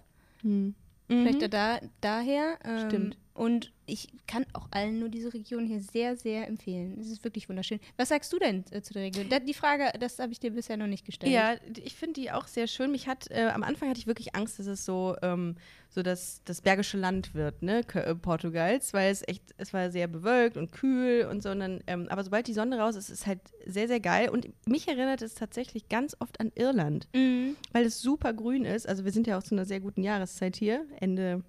[1.08, 2.58] Vielleicht da, da daher.
[2.64, 2.88] Ähm, Mhm.
[2.88, 3.16] Stimmt.
[3.36, 6.98] Und ich kann auch allen nur diese Region hier sehr, sehr empfehlen.
[6.98, 7.78] Es ist wirklich wunderschön.
[7.98, 9.28] Was sagst du denn äh, zu der Region?
[9.28, 11.32] Da, die Frage, das habe ich dir bisher noch nicht gestellt.
[11.32, 12.90] Ja, ich finde die auch sehr schön.
[12.90, 15.56] Mich hat, äh, am Anfang hatte ich wirklich Angst, dass es so, ähm,
[15.90, 20.08] so das, das Bergische Land wird, ne, äh, Portugals, weil es echt, es war sehr
[20.08, 21.50] bewölkt und kühl und so.
[21.50, 24.30] Und dann, ähm, aber sobald die Sonne raus ist, ist es halt sehr, sehr geil.
[24.30, 27.54] Und mich erinnert es tatsächlich ganz oft an Irland, Mhm.
[27.72, 28.88] weil es super grün ist.
[28.88, 31.44] Also wir sind ja auch zu einer sehr guten Jahreszeit hier, Ende,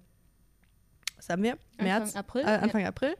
[1.18, 1.52] was haben wir?
[1.76, 2.56] Anfang März, April, Äh, ja.
[2.60, 3.14] Anfang April.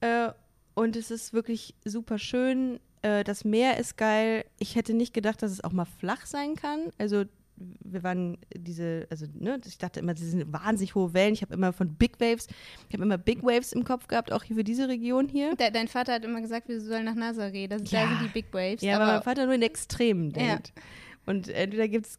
[0.00, 0.28] Äh,
[0.74, 2.78] und es ist wirklich super schön.
[3.02, 4.44] Äh, das Meer ist geil.
[4.58, 6.92] Ich hätte nicht gedacht, dass es auch mal flach sein kann.
[6.98, 7.24] Also
[7.58, 11.32] wir waren diese, also ne, ich dachte immer, das sind wahnsinnig hohe Wellen.
[11.32, 12.48] Ich habe immer von Big Waves,
[12.88, 15.56] ich habe immer Big Waves im Kopf gehabt, auch hier für diese Region hier.
[15.56, 17.66] De dein Vater hat immer gesagt, wir sollen nach Nazaré.
[17.66, 18.02] Das, Ja.
[18.02, 18.82] Da sind die Big Waves.
[18.82, 20.58] Ja, aber aber mein Vater nur in Extremen Ja.
[21.28, 22.18] Und entweder gibt es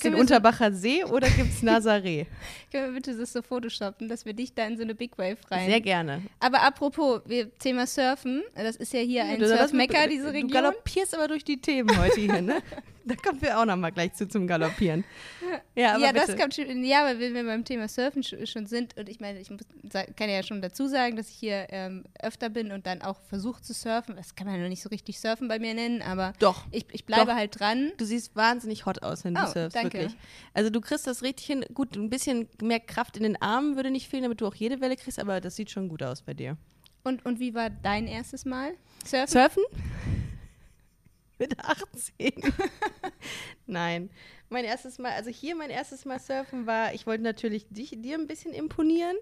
[0.00, 2.26] den Unterbacher See oder gibt es Nazaré.
[2.70, 5.38] können wir bitte das so photoshoppen, dass wir dich da in so eine Big Wave
[5.50, 5.68] rein.
[5.70, 6.22] Sehr gerne.
[6.38, 10.24] aber apropos, wir, Thema Surfen, das ist ja hier ein Du- das- Surf-Mecker, du- diese
[10.26, 10.50] Du Region.
[10.50, 12.62] galoppierst aber durch die Themen heute hier, ne?
[13.06, 15.04] da kommen wir auch noch mal gleich zu zum Galoppieren.
[15.74, 16.84] Ja, aber ja, das kommt schon.
[16.84, 19.60] Ja, aber wenn wir beim Thema Surfen sch schon sind, und ich meine, ich muss,
[20.16, 23.60] kann ja schon dazu sagen, dass ich hier ähm, öfter bin und dann auch versuche
[23.60, 24.16] zu surfen.
[24.16, 26.64] Das kann man ja noch nicht so richtig surfen bei mir nennen, aber Doch.
[26.70, 27.34] ich, ich bleibe Doch.
[27.34, 27.92] halt dran.
[27.98, 29.98] Du siehst wahnsinnig hot aus, wenn du Oh, surfst, danke.
[29.98, 30.16] wirklich.
[30.54, 31.64] Also du kriegst das richtig hin.
[31.74, 34.80] Gut, ein bisschen mehr Kraft in den Armen würde nicht fehlen, damit du auch jede
[34.80, 36.56] Welle kriegst, aber das sieht schon gut aus bei dir.
[37.04, 38.72] Und, und wie war dein erstes Mal?
[39.04, 39.28] Surfen?
[39.28, 39.62] Surfen?
[41.42, 42.32] Mit 18.
[43.66, 44.10] Nein.
[44.48, 48.16] Mein erstes Mal, also hier mein erstes Mal surfen war, ich wollte natürlich dich, dir
[48.16, 49.16] ein bisschen imponieren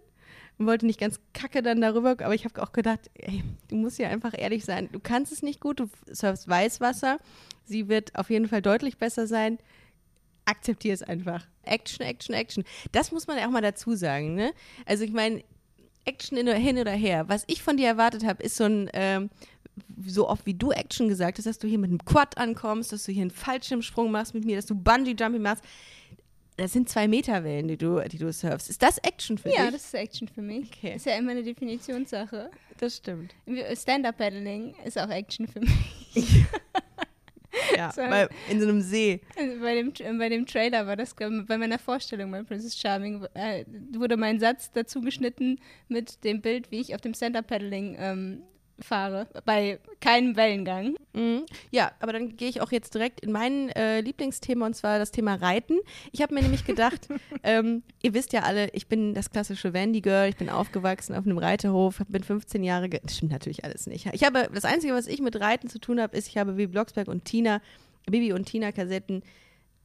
[0.59, 3.99] und wollte nicht ganz kacke dann darüber, aber ich habe auch gedacht, ey, du musst
[3.99, 4.91] ja einfach ehrlich sein.
[4.93, 7.21] Du kannst es nicht gut, du surfst Weißwasser.
[7.65, 9.57] Sie wird auf jeden Fall deutlich besser sein.
[10.45, 11.47] Akzeptier es einfach.
[11.63, 12.65] Action, Action, Action.
[12.93, 14.53] Das muss man ja auch mal dazu sagen, ne?
[14.85, 15.43] Also ich meine,
[16.05, 17.31] Action hin oder her.
[17.31, 19.31] Was ich von dir erwartet habe, ist so ein, ähm,
[20.07, 23.05] so oft wie du Action gesagt hast, dass du hier mit einem Quad ankommst, dass
[23.05, 25.65] du hier einen Fallschirmsprung machst mit mir, dass du Bungee-Jumping machst.
[26.57, 28.69] Das sind zwei Meter Wellen, die du, die du surfst.
[28.69, 29.65] Ist das Action für ja, dich?
[29.65, 30.71] Ja, das ist Action für mich.
[30.77, 30.97] Okay.
[30.97, 32.51] Ist ja immer eine Definitionssache.
[32.79, 33.35] Das stimmt.
[33.75, 35.73] Stand-Up-Paddling ist auch Action für mich.
[37.77, 38.03] ja, so.
[38.03, 39.21] bei, in so einem See.
[39.39, 43.65] Also bei, dem, bei dem Trailer war das, bei meiner Vorstellung bei Princess Charming, äh,
[43.93, 48.43] wurde mein Satz dazu geschnitten mit dem Bild, wie ich auf dem Stand-Up-Paddling ähm,
[48.83, 50.95] fahre, bei keinem Wellengang.
[51.13, 51.45] Mhm.
[51.71, 55.11] Ja, aber dann gehe ich auch jetzt direkt in mein äh, Lieblingsthema und zwar das
[55.11, 55.79] Thema Reiten.
[56.13, 57.09] Ich habe mir nämlich gedacht,
[57.43, 61.27] ähm, ihr wisst ja alle, ich bin das klassische Vandy Girl, ich bin aufgewachsen auf
[61.27, 64.09] einem Reiterhof, bin 15 Jahre, das stimmt natürlich alles nicht.
[64.13, 66.73] Ich habe, das Einzige, was ich mit Reiten zu tun habe, ist, ich habe Bibi
[66.73, 67.61] Blocksberg und Tina,
[68.07, 69.23] Bibi und Tina Kassetten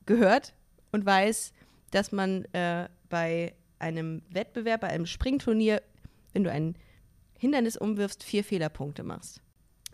[0.05, 0.53] gehört
[0.91, 1.53] und weiß,
[1.91, 5.81] dass man äh, bei einem Wettbewerb, bei einem Springturnier,
[6.33, 6.75] wenn du einen
[7.37, 9.41] Hindernis umwirfst, vier Fehlerpunkte machst.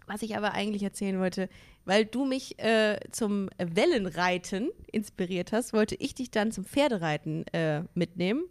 [0.07, 1.47] Was ich aber eigentlich erzählen wollte,
[1.85, 7.83] weil du mich äh, zum Wellenreiten inspiriert hast, wollte ich dich dann zum Pferdereiten äh,
[7.93, 8.43] mitnehmen.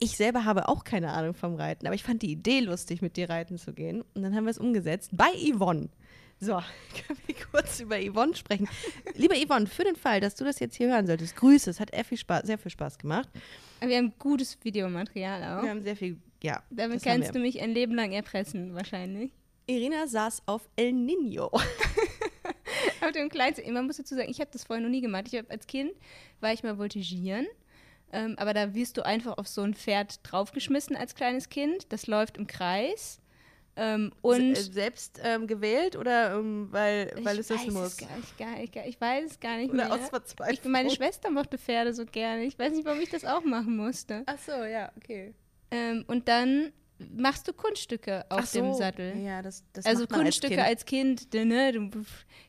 [0.00, 3.16] Ich selber habe auch keine Ahnung vom Reiten, aber ich fand die Idee lustig, mit
[3.16, 4.02] dir reiten zu gehen.
[4.14, 5.88] Und dann haben wir es umgesetzt bei Yvonne.
[6.40, 6.54] So,
[7.06, 8.68] können wir kurz über Yvonne sprechen.
[9.14, 11.70] Liebe Yvonne, für den Fall, dass du das jetzt hier hören solltest, Grüße.
[11.70, 13.28] Es hat sehr viel Spaß, sehr viel Spaß gemacht.
[13.80, 15.62] Wir haben gutes Videomaterial auch.
[15.62, 16.62] Wir haben sehr viel, ja.
[16.70, 19.30] Damit kannst du mich ein Leben lang erpressen, wahrscheinlich.
[19.66, 21.50] Irina saß auf El Nino.
[23.00, 23.72] auf dem kleinsten.
[23.72, 25.24] Man muss dazu sagen, ich habe das vorher noch nie gemacht.
[25.28, 25.92] Ich habe als Kind,
[26.40, 27.46] war ich mal voltigieren.
[28.12, 31.90] Ähm, aber da wirst du einfach auf so ein Pferd draufgeschmissen als kleines Kind.
[31.92, 33.20] Das läuft im Kreis.
[33.76, 37.96] Ähm, und Se selbst ähm, gewählt oder ähm, weil, weil es das muss?
[37.96, 39.94] Gar nicht, gar nicht, gar, ich weiß es gar nicht oder mehr.
[39.94, 40.58] aus Verzweiflung.
[40.62, 42.44] Ich, meine Schwester mochte Pferde so gerne.
[42.44, 44.22] Ich weiß nicht, warum ich das auch machen musste.
[44.26, 45.34] Ach so, ja, okay.
[45.70, 48.60] Ähm, und dann machst du Kunststücke auf so.
[48.60, 49.16] dem Sattel.
[49.18, 51.20] Ja, das, das also Kunststücke als kind.
[51.20, 51.72] als kind, ne?
[51.72, 51.90] Du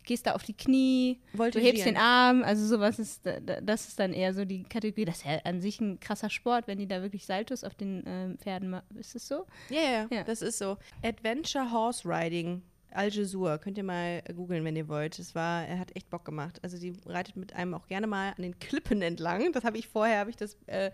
[0.04, 4.14] gehst da auf die Knie, du hebst den Arm, also sowas ist, das ist dann
[4.14, 5.06] eher so die Kategorie.
[5.06, 8.04] Das ist ja an sich ein krasser Sport, wenn die da wirklich Saltos auf den
[8.06, 8.86] ähm, Pferden machen.
[8.98, 9.46] Ist das so?
[9.70, 10.78] Ja, yeah, ja, das ist so.
[11.04, 12.62] Adventure Horse Riding.
[12.96, 15.20] Al Jesur, könnt ihr mal googeln, wenn ihr wollt.
[15.20, 16.60] Es war, er hat echt Bock gemacht.
[16.64, 19.52] Also sie reitet mit einem auch gerne mal an den Klippen entlang.
[19.54, 20.92] Das habe ich vorher, habe ich das, äh,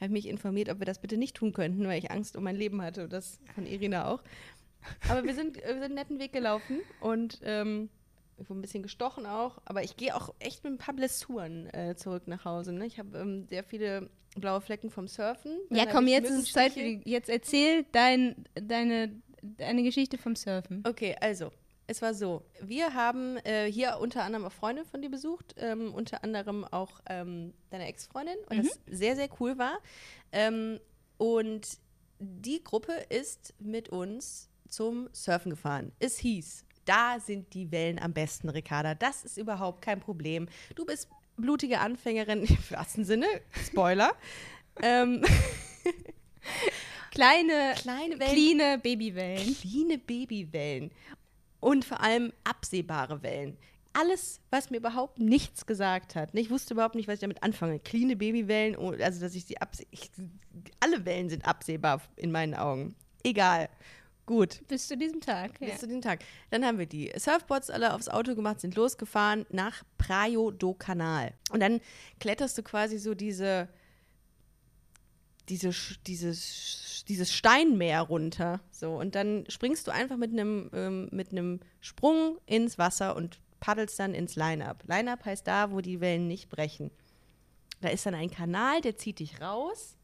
[0.00, 2.56] habe mich informiert, ob wir das bitte nicht tun könnten, weil ich Angst um mein
[2.56, 4.22] Leben hatte das von Irina auch.
[5.08, 7.88] Aber wir sind, wir sind einen netten Weg gelaufen und ähm,
[8.50, 9.60] ein bisschen gestochen auch.
[9.64, 12.72] Aber ich gehe auch echt mit ein paar Blessuren äh, zurück nach Hause.
[12.72, 12.86] Ne?
[12.86, 15.58] Ich habe ähm, sehr viele blaue Flecken vom Surfen.
[15.70, 19.12] ja, komm, jetzt ist es Zeit Jetzt erzähl dein, deine
[19.58, 20.82] eine Geschichte vom Surfen.
[20.86, 21.50] Okay, also,
[21.86, 22.42] es war so.
[22.60, 27.00] Wir haben äh, hier unter anderem auch Freunde von dir besucht, ähm, unter anderem auch
[27.08, 28.62] ähm, deine Ex-Freundin, und mhm.
[28.62, 29.78] das sehr, sehr cool war.
[30.30, 30.80] Ähm,
[31.18, 31.78] und
[32.18, 35.92] die Gruppe ist mit uns zum Surfen gefahren.
[35.98, 38.94] Es hieß, da sind die Wellen am besten, Ricarda.
[38.94, 40.48] Das ist überhaupt kein Problem.
[40.74, 43.26] Du bist blutige Anfängerin im wahrsten Sinne.
[43.64, 44.12] Spoiler.
[44.82, 45.22] ähm,
[47.12, 48.32] Kleine, kleine Wellen.
[48.32, 49.56] Cleane Babywellen.
[49.60, 50.90] Cleane Babywellen.
[51.60, 53.58] Und vor allem absehbare Wellen.
[53.92, 56.30] Alles, was mir überhaupt nichts gesagt hat.
[56.32, 57.78] Ich wusste überhaupt nicht, was ich damit anfange.
[57.78, 59.86] Cleane Babywellen, oh, also dass ich sie absehe.
[60.80, 62.94] Alle Wellen sind absehbar in meinen Augen.
[63.22, 63.68] Egal.
[64.24, 64.66] Gut.
[64.68, 65.58] Bis zu diesem Tag.
[65.58, 65.76] Bis ja.
[65.76, 66.20] zu diesem Tag.
[66.50, 71.34] Dann haben wir die Surfboards alle aufs Auto gemacht, sind losgefahren nach Praio do Canal.
[71.50, 71.80] Und dann
[72.18, 73.68] kletterst du quasi so diese,
[75.48, 75.70] diese,
[76.06, 78.60] dieses dieses Steinmeer runter.
[78.70, 83.40] So, und dann springst du einfach mit einem ähm, mit einem Sprung ins Wasser und
[83.60, 84.84] paddelst dann ins Line-Up.
[84.86, 86.90] Line-Up heißt da, wo die Wellen nicht brechen.
[87.80, 89.96] Da ist dann ein Kanal, der zieht dich raus.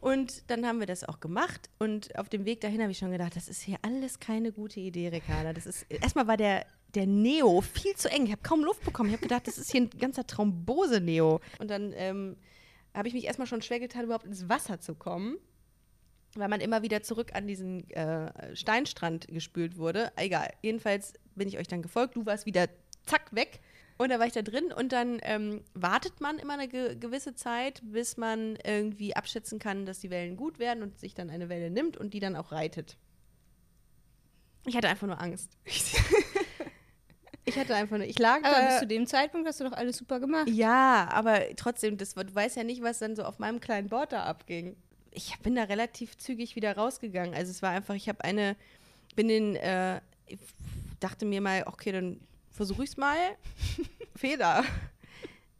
[0.00, 1.70] Und dann haben wir das auch gemacht.
[1.78, 4.80] Und auf dem Weg dahin habe ich schon gedacht, das ist hier alles keine gute
[4.80, 5.52] Idee, Ricarda.
[5.52, 8.26] Das ist, erstmal war der, der Neo viel zu eng.
[8.26, 9.10] Ich habe kaum Luft bekommen.
[9.10, 11.40] Ich habe gedacht, das ist hier ein ganzer Thrombose-Neo.
[11.60, 12.36] Und dann ähm,
[12.94, 15.38] habe ich mich erstmal schon schwer getan, überhaupt ins Wasser zu kommen,
[16.34, 20.12] weil man immer wieder zurück an diesen äh, Steinstrand gespült wurde.
[20.16, 22.16] Egal, jedenfalls bin ich euch dann gefolgt.
[22.16, 22.68] Du warst wieder
[23.04, 23.60] zack weg.
[23.98, 27.34] Und da war ich da drin und dann ähm, wartet man immer eine ge gewisse
[27.34, 31.48] Zeit, bis man irgendwie abschätzen kann, dass die Wellen gut werden und sich dann eine
[31.48, 32.96] Welle nimmt und die dann auch reitet.
[34.66, 35.56] Ich hatte einfach nur Angst.
[37.44, 38.68] ich hatte einfach nur, ich lag Aber da.
[38.68, 40.48] bis zu dem Zeitpunkt hast du doch alles super gemacht.
[40.48, 44.12] Ja, aber trotzdem, das, du weißt ja nicht, was dann so auf meinem kleinen Board
[44.12, 44.76] da abging.
[45.10, 47.34] Ich bin da relativ zügig wieder rausgegangen.
[47.34, 48.56] Also es war einfach, ich habe eine,
[49.16, 50.38] bin in, äh, ich
[51.00, 53.18] dachte mir mal, okay, dann versuche ich es mal.
[54.16, 54.64] Fehler.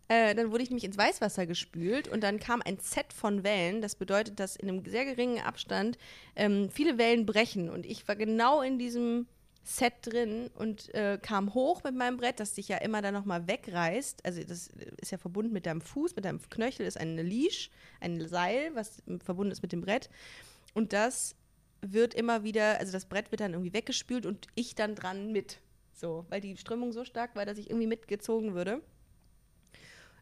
[0.09, 3.81] Äh, dann wurde ich nämlich ins Weißwasser gespült und dann kam ein Set von Wellen.
[3.81, 5.99] Das bedeutet, dass in einem sehr geringen Abstand
[6.37, 7.71] ähm, viele Wellen brechen.
[7.71, 9.27] Und ich war genau in diesem
[9.65, 13.47] Set drin und äh, kam hoch mit meinem Brett, das dich ja immer dann nochmal
[13.47, 14.25] wegreißt.
[14.25, 14.69] Also das
[15.01, 17.71] ist ja verbunden mit deinem Fuß, mit deinem Knöchel ist eine Leash,
[18.01, 20.11] ein Seil, was verbunden ist mit dem Brett.
[20.75, 21.37] Und das
[21.81, 25.59] wird immer wieder, also das Brett wird dann irgendwie weggespült und ich dann dran mit.
[25.93, 28.81] So, weil die Strömung so stark war, dass ich irgendwie mitgezogen würde.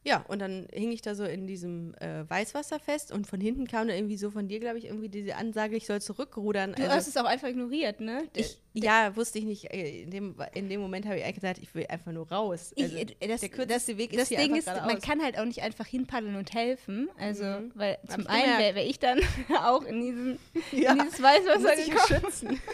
[0.03, 3.67] Ja, und dann hing ich da so in diesem äh, Weißwasser fest und von hinten
[3.67, 6.73] kam dann irgendwie so von dir, glaube ich, irgendwie diese Ansage, ich soll zurückrudern.
[6.73, 8.23] Du Also- hast es auch einfach ignoriert, ne?
[8.35, 9.71] Der- ich, ja, wusste ich nicht.
[9.75, 12.73] äh, In dem, in dem Moment habe ich eigentlich gesagt, ich will einfach nur raus.
[12.79, 15.03] Also, Ich, äh, das, der kürzeste das, Weg das ist hier Ding ist, man geradeaus.
[15.03, 17.11] kann halt auch nicht einfach hinpaddeln und helfen.
[17.19, 17.73] Also, Mhm.
[17.75, 19.19] weil zum einen wäre wär ich dann
[19.65, 20.39] auch in, diesem,
[20.73, 20.93] Ja.
[20.93, 22.61] in dieses Weißwasser muss ich gekommen.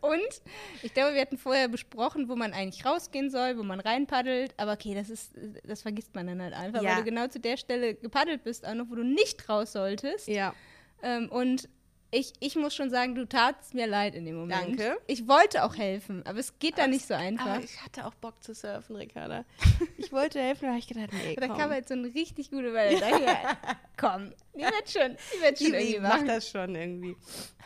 [0.00, 0.42] Und
[0.82, 4.54] ich glaube, wir hatten vorher besprochen, wo man eigentlich rausgehen soll, wo man reinpaddelt.
[4.56, 5.32] Aber okay, das ist,
[5.64, 6.90] das vergisst man dann halt einfach, Ja.
[6.90, 10.28] weil du genau zu der Stelle gepaddelt bist, auch noch, wo du nicht raus solltest.
[10.28, 10.54] Ja,
[11.02, 11.68] Ähm, und
[12.12, 14.80] ich, ich muss schon sagen, du tatst mir leid in dem Moment.
[14.80, 14.98] Danke.
[15.06, 17.46] Ich wollte auch helfen, aber es geht da nicht so einfach.
[17.46, 19.44] aber ich hatte auch Bock zu surfen, Ricarda.
[19.96, 21.56] Ich wollte helfen, aber ich gedacht, nee, Da komm.
[21.58, 22.98] kam halt so eine richtig gute Welle.
[22.98, 23.16] Da ich
[23.96, 26.26] komm, die wird schon, die wird schon die, irgendwie die macht machen.
[26.26, 27.16] das schon irgendwie.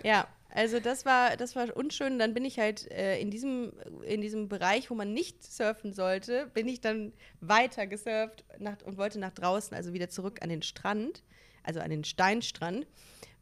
[0.02, 2.20] Ja, also das war, das war unschön.
[2.20, 3.72] Dann bin ich halt äh, in, diesem,
[4.06, 8.96] in diesem Bereich, wo man nicht surfen sollte, bin ich dann weiter gesurft nach, und
[8.96, 11.24] wollte nach draußen, also wieder zurück an den Strand,
[11.64, 12.86] also an den Steinstrand.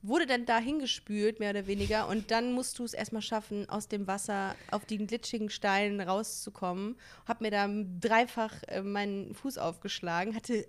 [0.00, 2.08] Wurde dann da hingespült, mehr oder weniger.
[2.08, 6.96] Und dann musst du es erstmal schaffen, aus dem Wasser auf den glitschigen Steinen rauszukommen.
[7.28, 7.68] Hab mir da
[8.00, 10.66] dreifach äh, meinen Fuß aufgeschlagen, hatte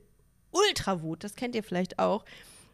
[0.52, 2.26] Ultrawut, das kennt ihr vielleicht auch.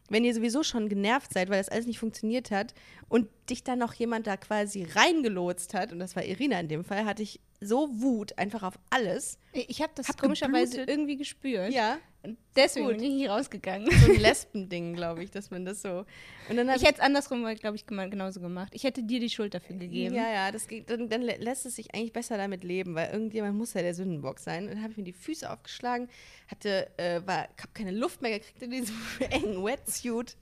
[0.09, 2.73] Wenn ihr sowieso schon genervt seid, weil das alles nicht funktioniert hat
[3.07, 6.83] und dich dann noch jemand da quasi reingelotst hat, und das war Irina in dem
[6.83, 9.37] Fall, hatte ich so Wut einfach auf alles.
[9.53, 10.89] Ich habe das Hab komischerweise geblutet.
[10.89, 11.73] irgendwie gespürt.
[11.73, 12.95] Ja, Und deswegen gut.
[12.97, 13.89] bin ich nicht rausgegangen.
[13.91, 16.05] so ein Lesbending, glaube ich, dass man das so.
[16.49, 18.71] Und dann Ich hätte es andersrum, glaube ich, genauso gemacht.
[18.73, 20.15] Ich hätte dir die Schuld dafür gegeben.
[20.15, 23.11] Ja, ja, das geht, dann, dann lä- lässt es sich eigentlich besser damit leben, weil
[23.11, 24.63] irgendjemand muss ja der Sündenbock sein.
[24.65, 26.07] Und dann habe ich mir die Füße aufgeschlagen,
[26.47, 28.95] hatte, äh, war, habe keine Luft mehr gekriegt in diesem
[29.31, 30.37] engen Wetsuit.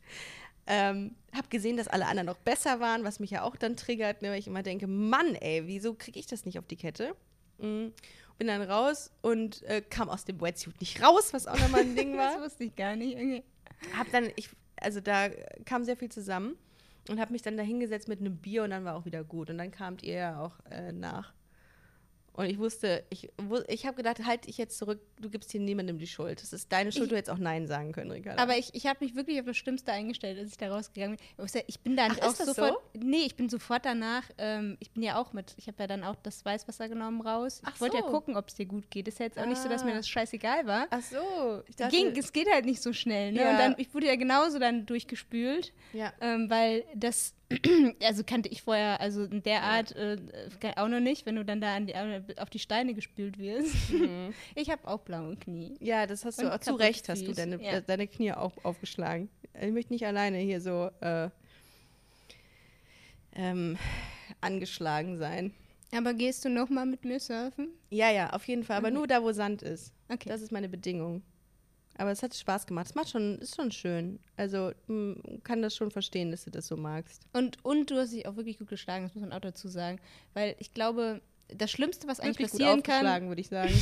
[0.68, 4.22] Ähm, habe gesehen, dass alle anderen noch besser waren, was mich ja auch dann triggert,
[4.22, 7.16] ne, weil ich immer denke, Mann, ey, wieso kriege ich das nicht auf die Kette?
[7.60, 7.88] Mm.
[8.38, 11.96] Bin dann raus und äh, kam aus dem Wetsuit nicht raus, was auch nochmal ein
[11.96, 13.16] Ding war Das wusste ich gar nicht.
[13.16, 13.44] Okay.
[13.98, 15.30] hab dann, ich, also da
[15.66, 16.56] kam sehr viel zusammen
[17.10, 19.50] und habe mich dann da hingesetzt mit einem Bier und dann war auch wieder gut.
[19.50, 21.34] Und dann kamt ihr ja auch äh, nach.
[22.38, 23.30] Und ich wusste, ich,
[23.68, 26.42] ich habe gedacht, halt ich jetzt zurück, du gibst hier niemandem die Schuld.
[26.42, 28.42] Das ist deine Schuld, Ich- du hättest auch Nein sagen können, Ricarda.
[28.42, 31.48] Aber ich, ich habe mich wirklich auf das Schlimmste eingestellt, als ich da rausgegangen bin.
[31.68, 32.78] Ich bin dann Ach, auch sofort.
[32.94, 34.24] Nee, ich bin sofort danach.
[34.38, 35.56] Ähm, ich bin ja auch mit.
[35.58, 37.60] Ich habe ja dann auch das Weißwasser genommen raus.
[37.66, 38.10] Ach ich wollte ja so.
[38.12, 39.08] gucken, ob es dir gut geht.
[39.08, 39.98] Ist ja jetzt auch nicht so, dass mir Ah.
[39.98, 40.86] das scheißegal war.
[40.92, 43.32] Ach so, ich dachte, Ging, es geht halt nicht so schnell.
[43.32, 43.42] Ne?
[43.42, 43.50] Ja.
[43.52, 46.14] Und dann, ich wurde ja genauso dann durchgespült, ja.
[46.22, 47.34] ähm, weil das,
[48.04, 50.18] also kannte ich vorher, also in der Art äh,
[50.76, 51.96] auch noch nicht, wenn du dann da die,
[52.38, 53.92] auf die Steine gespült wirst.
[53.92, 54.34] Mhm.
[54.56, 55.78] Ich habe auch blaue Knie.
[55.80, 57.78] ja, das hast du auch zu Recht, hast du deine, ja.
[57.78, 59.30] äh, deine Knie auch aufgeschlagen.
[59.60, 61.30] Ich möchte nicht alleine hier so äh,
[63.36, 63.78] ähm,
[64.42, 65.54] angeschlagen sein.
[65.96, 67.70] Aber gehst du noch mal mit mir surfen?
[67.90, 68.96] Ja, ja, auf jeden Fall, aber Okay.
[68.98, 69.94] nur da, wo Sand ist.
[70.10, 70.28] Okay.
[70.28, 71.22] Das ist meine Bedingung.
[71.98, 72.88] Aber es hat Spaß gemacht.
[72.88, 74.20] Es macht schon, ist schon schön.
[74.36, 74.72] Also
[75.44, 77.24] kann das schon verstehen, dass du das so magst.
[77.34, 80.00] Und, und du hast dich auch wirklich gut geschlagen, das muss man auch dazu sagen.
[80.34, 83.74] Weil ich glaube, das Schlimmste, was eigentlich Wirklich gut passieren kann, aufgeschlagen, würde ich sagen.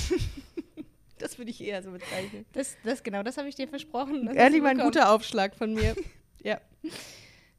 [1.18, 2.46] das würde ich eher so bezeichnen.
[2.54, 4.28] das, das genau, das habe ich dir versprochen.
[4.34, 5.96] Ehrlich du ein guter Aufschlag von mir.
[6.44, 6.60] ja.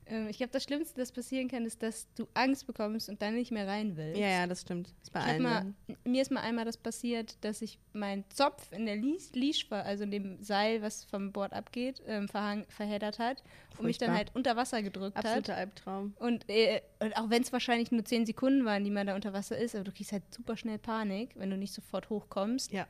[0.09, 3.35] Ähm, ich glaube, das Schlimmste, das passieren kann, ist, dass du Angst bekommst und dann
[3.35, 4.21] nicht mehr rein willst.
[4.21, 4.95] Ja, ja, das stimmt.
[5.03, 5.43] Ist bei allen.
[5.43, 10.05] mal, mir ist mal einmal das passiert, dass ich meinen Zopf in der Leash, also
[10.05, 13.43] in dem Seil, was vom Bord abgeht, ähm, verheddert hat
[13.79, 14.17] und mich dann Furchtbar.
[14.17, 15.25] halt unter Wasser gedrückt hat.
[15.25, 16.15] Absoluter Albtraum.
[16.19, 19.33] Und, äh, und auch wenn es wahrscheinlich nur 10 Sekunden waren, die man da unter
[19.33, 22.73] Wasser ist, aber du kriegst halt super schnell Panik, wenn du nicht sofort hochkommst.
[22.73, 22.87] Ja.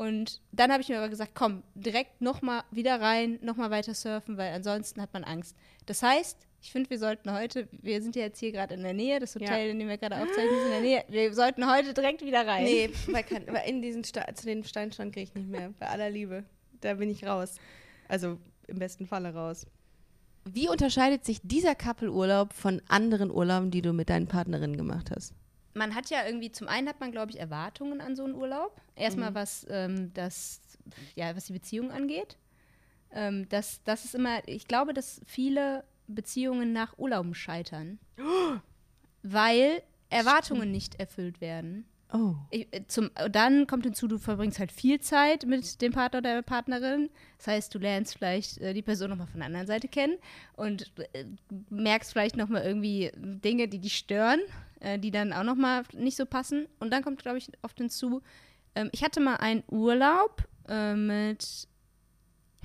[0.00, 4.38] Und dann habe ich mir aber gesagt, komm, direkt nochmal wieder rein, nochmal weiter surfen,
[4.38, 5.54] weil ansonsten hat man Angst.
[5.84, 8.94] Das heißt, ich finde, wir sollten heute, wir sind ja jetzt hier gerade in der
[8.94, 9.70] Nähe, das Hotel, Ja.
[9.72, 12.64] in dem wir gerade aufzeichnen, ist in der Nähe, wir sollten heute direkt wieder rein.
[12.64, 15.74] Nee, weil, kann, weil in diesen Sta zu den Steinstrand gehe ich nicht mehr.
[15.78, 16.44] Bei aller Liebe.
[16.80, 17.56] Da bin ich raus.
[18.08, 19.66] Also im besten Falle raus.
[20.46, 25.34] Wie unterscheidet sich dieser Couple-Urlaub von anderen Urlauben, die du mit deinen Partnerinnen gemacht hast?
[25.74, 28.80] Man hat ja irgendwie, zum einen hat man, glaube ich, Erwartungen an so einen Urlaub.
[28.96, 30.60] Erstmal, was ähm, das,
[31.14, 32.36] ja, was die Beziehung angeht.
[33.12, 37.98] Ähm, das, das ist immer, ich glaube, dass viele Beziehungen nach Urlauben scheitern.
[39.22, 41.84] weil Erwartungen nicht erfüllt werden.
[42.12, 42.34] Oh.
[42.50, 46.34] Ich, äh, zum, dann kommt hinzu, du verbringst halt viel Zeit mit dem Partner oder
[46.34, 47.08] der Partnerin.
[47.38, 50.16] Das heißt, du lernst vielleicht äh, die Person nochmal von der anderen Seite kennen
[50.56, 51.24] und äh,
[51.68, 54.40] merkst vielleicht nochmal irgendwie Dinge, die dich stören,
[54.80, 56.66] äh, die dann auch nochmal nicht so passen.
[56.80, 58.22] Und dann kommt, glaube ich, oft hinzu,
[58.74, 61.68] ähm, ich hatte mal einen Urlaub äh, mit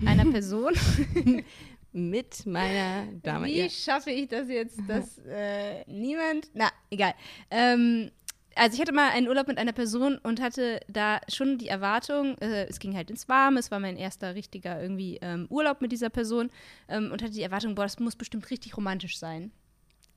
[0.06, 0.74] einer Person.
[1.98, 3.48] Mit meiner Dame.
[3.48, 3.70] Wie Ja.
[3.70, 6.50] schaffe ich das jetzt, dass äh, niemand.
[6.54, 7.14] Na, egal.
[7.50, 8.12] Ähm,
[8.54, 12.38] also ich hatte mal einen Urlaub mit einer Person und hatte da schon die Erwartung,
[12.40, 15.94] äh, es ging halt ins Warme, es war mein erster richtiger irgendwie ähm, Urlaub mit
[15.94, 16.50] dieser Person
[16.90, 19.52] ähm, und hatte die Erwartung, boah, das muss bestimmt richtig romantisch sein.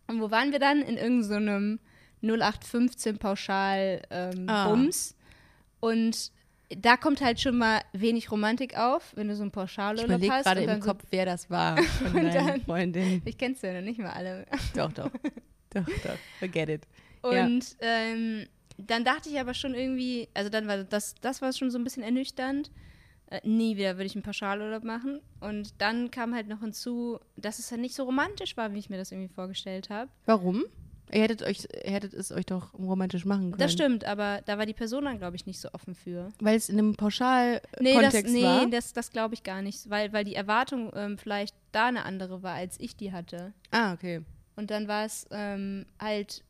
[0.08, 0.80] Und wo waren wir dann?
[0.82, 1.78] In irgendeinem
[2.22, 4.72] 0815 Pauschal ähm, Ah.
[5.80, 6.32] Und
[6.76, 10.44] da kommt halt schon mal wenig Romantik auf, wenn du so einen Ich Pauschalurlaub hast.
[10.44, 13.22] gerade und im so- Kopf, wer das war von Und deinen Freundinnen.
[13.24, 14.44] Ich kenn's ja noch nicht mal alle.
[14.74, 15.10] Doch, doch.
[15.70, 16.18] Doch, doch.
[16.40, 16.82] Forget it.
[17.24, 17.44] Ja.
[17.46, 21.70] Und ähm, dann dachte ich aber schon irgendwie, also dann war das, das war schon
[21.70, 22.70] so ein bisschen ernüchternd.
[23.30, 25.20] Äh, nie wieder würde ich einen Pauschalurlaub machen.
[25.40, 28.90] Und dann kam halt noch hinzu, dass es halt nicht so romantisch war, wie ich
[28.90, 30.10] mir das irgendwie vorgestellt habe.
[30.26, 30.64] Warum?
[31.10, 33.58] Ihr hättet, euch, ihr hättet es euch doch romantisch machen können.
[33.60, 36.28] Das stimmt, aber da war die Person dann, glaube ich, nicht so offen für.
[36.40, 38.66] Weil es in einem Pauschal-Kontext Nee, das, nee, war.
[38.66, 42.42] das, das glaube ich gar nicht, weil, weil die Erwartung ähm, vielleicht da eine andere
[42.42, 43.54] war, als ich die hatte.
[43.70, 44.22] ah, okay.
[44.56, 46.42] Und dann war es ähm, halt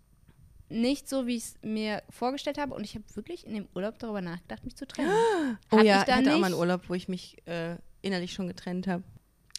[0.68, 2.74] nicht so, wie ich es mir vorgestellt habe.
[2.74, 5.10] Und ich habe wirklich in dem Urlaub darüber nachgedacht, mich zu trennen.
[5.70, 6.40] Oh Hab ja, ich ich hatte auch nicht.
[6.40, 9.02] mal einen Urlaub, wo ich mich äh, innerlich schon getrennt habe.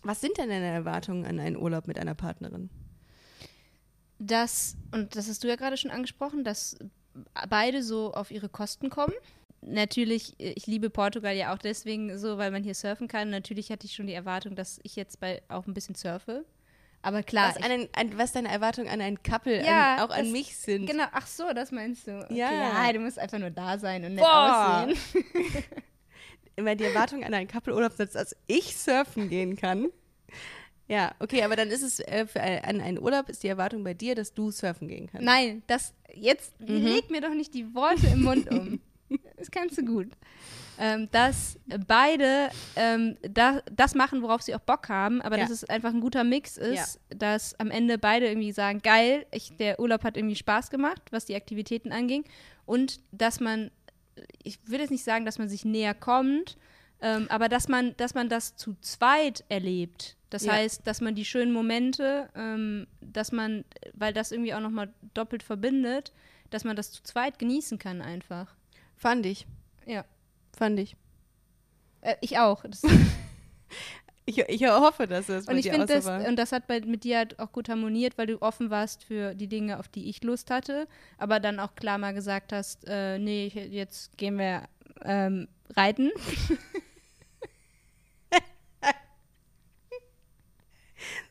[0.03, 2.69] Was sind denn deine Erwartungen an einen Urlaub mit einer Partnerin?
[4.19, 6.77] dass, und das hast du ja gerade schon angesprochen, dass
[7.49, 9.13] beide so auf ihre Kosten kommen.
[9.61, 13.29] Natürlich, äh, ich liebe Portugal ja auch deswegen so, weil man hier surfen kann.
[13.29, 16.45] Natürlich hatte ich schon die Erwartung, dass ich jetzt bei auch ein bisschen surfe.
[17.01, 20.23] Aber klar, Was, einen, ein, was deine Erwartungen an ein Couple, Ja, an, auch an
[20.25, 20.85] das- mich sind?
[20.85, 22.19] genau, ach so, das meinst du.
[22.25, 22.51] Okay, Ja.
[22.87, 24.85] ja, du musst einfach nur da sein und nett Boah.
[24.89, 24.97] aussehen.
[26.55, 29.87] Immer die Erwartung an einen Couple-Urlaub setzt, dass ich surfen gehen kann.
[30.89, 33.83] Ja, okay, aber dann ist es äh, für ein, an einen Urlaub ist die Erwartung
[33.83, 35.23] bei dir, dass du surfen gehen kannst.
[35.25, 36.67] Nein, das jetzt Mhm.
[36.85, 38.81] leg mir doch nicht die Worte im Mund um.
[39.37, 40.07] Das kannst du gut.
[40.77, 45.43] Ähm, dass beide ähm, da, das machen, worauf sie auch Bock haben, aber Ja.
[45.43, 49.55] dass es einfach ein guter Mix ist, dass am Ende beide irgendwie sagen, geil, ich,
[49.57, 52.23] der Urlaub hat irgendwie Spaß gemacht, was die Aktivitäten anging
[52.65, 53.71] und dass man,
[54.43, 56.57] ich würde jetzt nicht sagen, dass man sich näher kommt,
[57.01, 60.15] ähm, aber dass man, dass man das zu zweit erlebt.
[60.29, 60.53] Das Ja.
[60.53, 65.43] heißt, dass man die schönen Momente, ähm, dass man, weil das irgendwie auch nochmal doppelt
[65.43, 66.13] verbindet,
[66.51, 68.55] dass man das zu zweit genießen kann einfach.
[68.99, 69.47] Fand ich,
[69.85, 70.03] Ja.
[70.55, 70.95] fand ich.
[72.01, 72.63] Äh, ich auch.
[74.25, 76.23] Ich, ich hoffe, dass das bei und ich dir das, war.
[76.27, 79.33] und das hat bei, mit dir halt auch gut harmoniert, weil du offen warst für
[79.33, 83.17] die Dinge, auf die ich Lust hatte, aber dann auch klar mal gesagt hast, äh,
[83.17, 84.67] nee, jetzt gehen wir
[85.03, 86.11] ähm, reiten.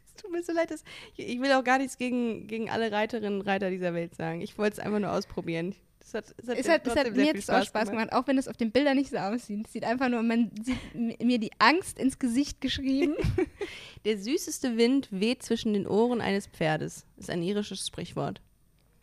[0.06, 0.82] Es tut mir so leid, dass,
[1.16, 4.40] ich, ich will auch gar nichts gegen, gegen alle Reiterinnen und Reiter dieser Welt sagen.
[4.40, 5.74] Ich wollte es einfach nur ausprobieren.
[6.10, 8.38] Das hat, es hat, Es hat, es hat mir jetzt auch Spaß gemacht, auch wenn
[8.38, 9.66] es auf den Bildern nicht so aussieht.
[9.66, 13.14] Es sieht einfach nur, man sieht mir die Angst ins Gesicht geschrieben.
[14.04, 17.04] Der süßeste Wind weht zwischen den Ohren eines Pferdes.
[17.18, 18.40] Ist ein irisches Sprichwort.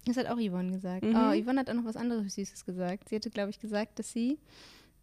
[0.06, 1.04] Das hat auch Yvonne gesagt.
[1.04, 1.16] Mhm.
[1.16, 3.10] Oh, Yvonne hat auch noch was anderes Süßes gesagt.
[3.10, 4.38] Sie hatte, glaube ich, gesagt, dass sie,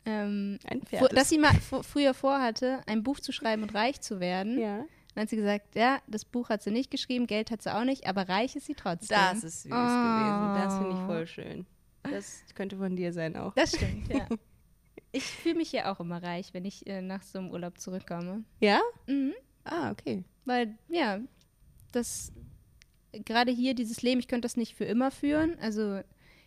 [0.04, 1.16] ähm, Ein Pferd.
[1.16, 4.58] dass sie mal fr- früher vorhatte, ein Buch zu schreiben und reich zu werden.
[4.60, 4.84] ja.
[5.14, 7.84] Dann hat sie gesagt, ja, das Buch hat sie nicht geschrieben, Geld hat sie auch
[7.84, 9.08] nicht, aber reich ist sie trotzdem.
[9.18, 10.54] Das ist süß gewesen.
[10.54, 11.06] Das finde ich Oh.
[11.06, 11.66] voll schön.
[12.02, 13.54] Das könnte von dir sein auch.
[13.54, 14.28] Das stimmt, ja.
[15.14, 18.44] Ich fühle mich ja auch immer reich, wenn ich äh, nach so einem Urlaub zurückkomme.
[18.60, 18.80] Ja?
[19.06, 19.34] Mhm.
[19.62, 20.24] Ah, okay.
[20.46, 21.20] Weil, ja,
[21.92, 22.32] das,
[23.12, 25.58] gerade hier, dieses Leben, ich könnte das nicht für immer führen.
[25.60, 26.00] Also,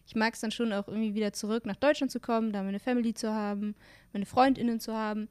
[0.08, 2.80] ich mag es dann schon auch irgendwie wieder zurück nach Deutschland zu kommen, da meine
[2.80, 3.76] Family zu haben,
[4.14, 5.28] meine FreundInnen zu haben.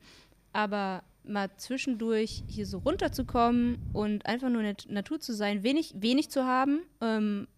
[0.53, 5.95] Aber mal zwischendurch hier so runterzukommen und einfach nur in der Natur zu sein, wenig,
[5.97, 7.49] wenig zu haben, ähm,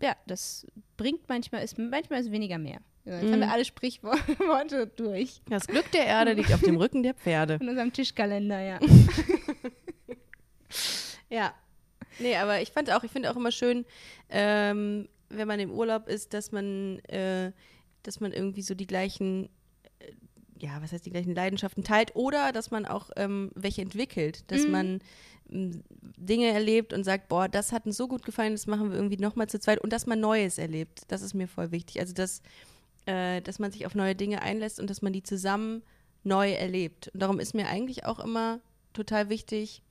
[0.00, 0.66] ja, das
[0.96, 2.80] bringt manchmal, ist, manchmal ist weniger mehr.
[3.04, 5.42] Ja, jetzt haben wir alle Sprichworte durch.
[5.50, 7.58] Das Glück der Erde liegt auf dem Rücken der Pferde.
[7.58, 8.80] Von unserem Tischkalender, ja.
[11.30, 11.54] Ja.
[12.18, 13.84] Nee, aber ich fand auch, ich finde auch immer schön,
[14.28, 17.50] ähm, wenn man im Urlaub ist, dass man, äh,
[18.04, 19.48] dass man irgendwie so die gleichen,
[19.98, 20.12] äh,
[20.60, 24.64] ja, was heißt die gleichen Leidenschaften teilt oder dass man auch ähm, welche entwickelt, dass
[24.64, 24.70] Mhm.
[24.70, 24.98] man
[25.54, 29.18] Dinge erlebt und sagt, boah, das hat uns so gut gefallen, das machen wir irgendwie
[29.18, 31.02] nochmal zu zweit und dass man Neues erlebt.
[31.08, 32.00] Das ist mir voll wichtig.
[32.00, 32.42] Also, dass,
[33.06, 35.82] äh, dass man sich auf neue Dinge einlässt und dass man die zusammen
[36.24, 37.08] neu erlebt.
[37.14, 38.60] Und darum ist mir eigentlich auch immer
[38.92, 39.82] total wichtig,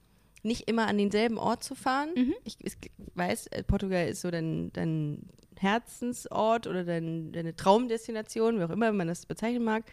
[0.42, 2.10] nicht immer an denselben Ort zu fahren.
[2.16, 2.34] Mhm.
[2.44, 2.76] Ich, ich
[3.16, 8.92] weiß, äh, Portugal ist so dein, dein Herzensort oder dein, deine Traumdestination, wie auch immer
[8.92, 9.84] man das bezeichnen mag.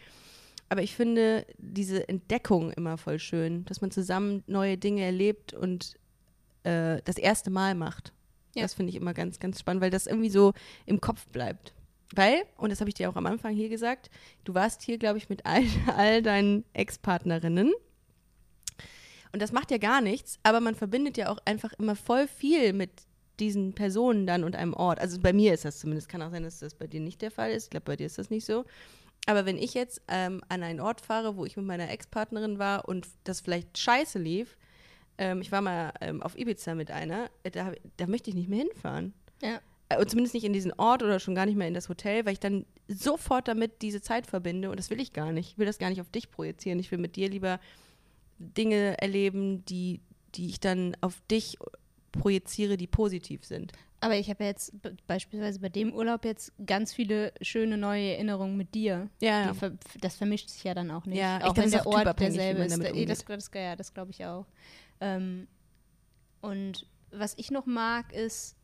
[0.71, 5.99] Aber ich finde diese Entdeckung immer voll schön, dass man zusammen neue Dinge erlebt und
[6.63, 8.13] äh, das erste Mal macht.
[8.55, 8.61] Ja.
[8.61, 10.53] Das finde ich immer ganz, ganz spannend, weil das irgendwie so
[10.85, 11.73] im Kopf bleibt.
[12.15, 14.09] Weil, und das habe ich dir auch am Anfang hier gesagt,
[14.45, 15.65] du warst hier, glaube ich, mit all,
[15.97, 17.73] all deinen Ex-Partnerinnen.
[19.33, 22.71] Und das macht ja gar nichts, aber man verbindet ja auch einfach immer voll viel
[22.71, 22.91] mit
[23.41, 25.01] diesen Personen dann und einem Ort.
[25.01, 27.31] Also bei mir ist das zumindest, kann auch sein, dass das bei dir nicht der
[27.31, 27.65] Fall ist.
[27.65, 28.63] Ich glaube, bei dir ist das nicht so.
[29.27, 32.87] Aber wenn ich jetzt ähm, an einen Ort fahre, wo ich mit meiner Ex-Partnerin war
[32.87, 34.57] und das vielleicht scheiße lief,
[35.17, 38.49] ähm, ich war mal ähm, auf Ibiza mit einer, äh, da, da möchte ich nicht
[38.49, 39.13] mehr hinfahren.
[39.41, 39.59] Ja.
[39.89, 42.25] Äh, Und zumindest nicht in diesen Ort oder schon gar nicht mehr in das Hotel,
[42.25, 45.51] weil ich dann sofort damit diese Zeit verbinde und das will ich gar nicht.
[45.51, 46.79] Ich will das gar nicht auf dich projizieren.
[46.79, 47.59] Ich will mit dir lieber
[48.39, 50.01] Dinge erleben, die,
[50.35, 51.57] die ich dann auf dich
[52.11, 53.71] projiziere, die positiv sind.
[54.03, 58.57] Aber ich habe jetzt be- beispielsweise bei dem Urlaub jetzt ganz viele schöne neue Erinnerungen
[58.57, 59.09] mit dir.
[59.21, 61.19] Ja, Die ver das vermischt sich ja dann auch nicht.
[61.19, 62.71] Ja, auch wenn der Ort derselbe ist.
[62.71, 64.47] damit Da- Das, das, ja, das glaube ich auch.
[64.99, 65.47] Ähm,
[66.41, 68.55] und was ich noch mag, ist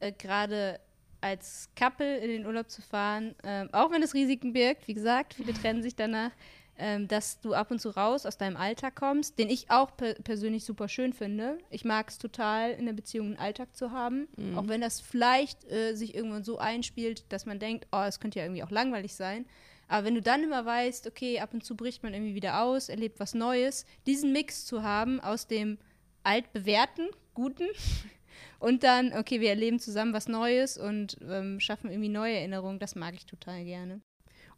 [0.00, 0.80] äh, gerade
[1.20, 5.34] als Couple in den Urlaub zu fahren, ähm, auch wenn es Risiken birgt, wie gesagt,
[5.34, 6.32] viele trennen sich danach,
[6.78, 10.14] ähm, dass du ab und zu raus aus deinem Alltag kommst, den ich auch per
[10.14, 11.58] persönlich super schön finde.
[11.70, 15.70] Ich mag es total, in der Beziehung einen Alltag zu haben, auch wenn das vielleicht
[15.70, 19.14] äh, sich irgendwann so einspielt, dass man denkt, oh, es könnte ja irgendwie auch langweilig
[19.14, 19.46] sein.
[19.92, 22.88] Aber wenn du dann immer weißt, okay, ab und zu bricht man irgendwie wieder aus,
[22.88, 25.76] erlebt was Neues, diesen Mix zu haben aus dem
[26.22, 27.68] altbewährten, guten
[28.58, 32.94] und dann, okay, wir erleben zusammen was Neues und ähm, schaffen irgendwie neue Erinnerungen, das
[32.94, 34.00] mag ich total gerne.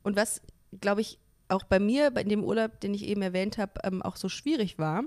[0.04, 0.40] Und was,
[0.80, 1.18] glaube ich,
[1.54, 4.78] auch bei mir, bei dem Urlaub, den ich eben erwähnt habe, ähm, auch so schwierig
[4.78, 5.04] war,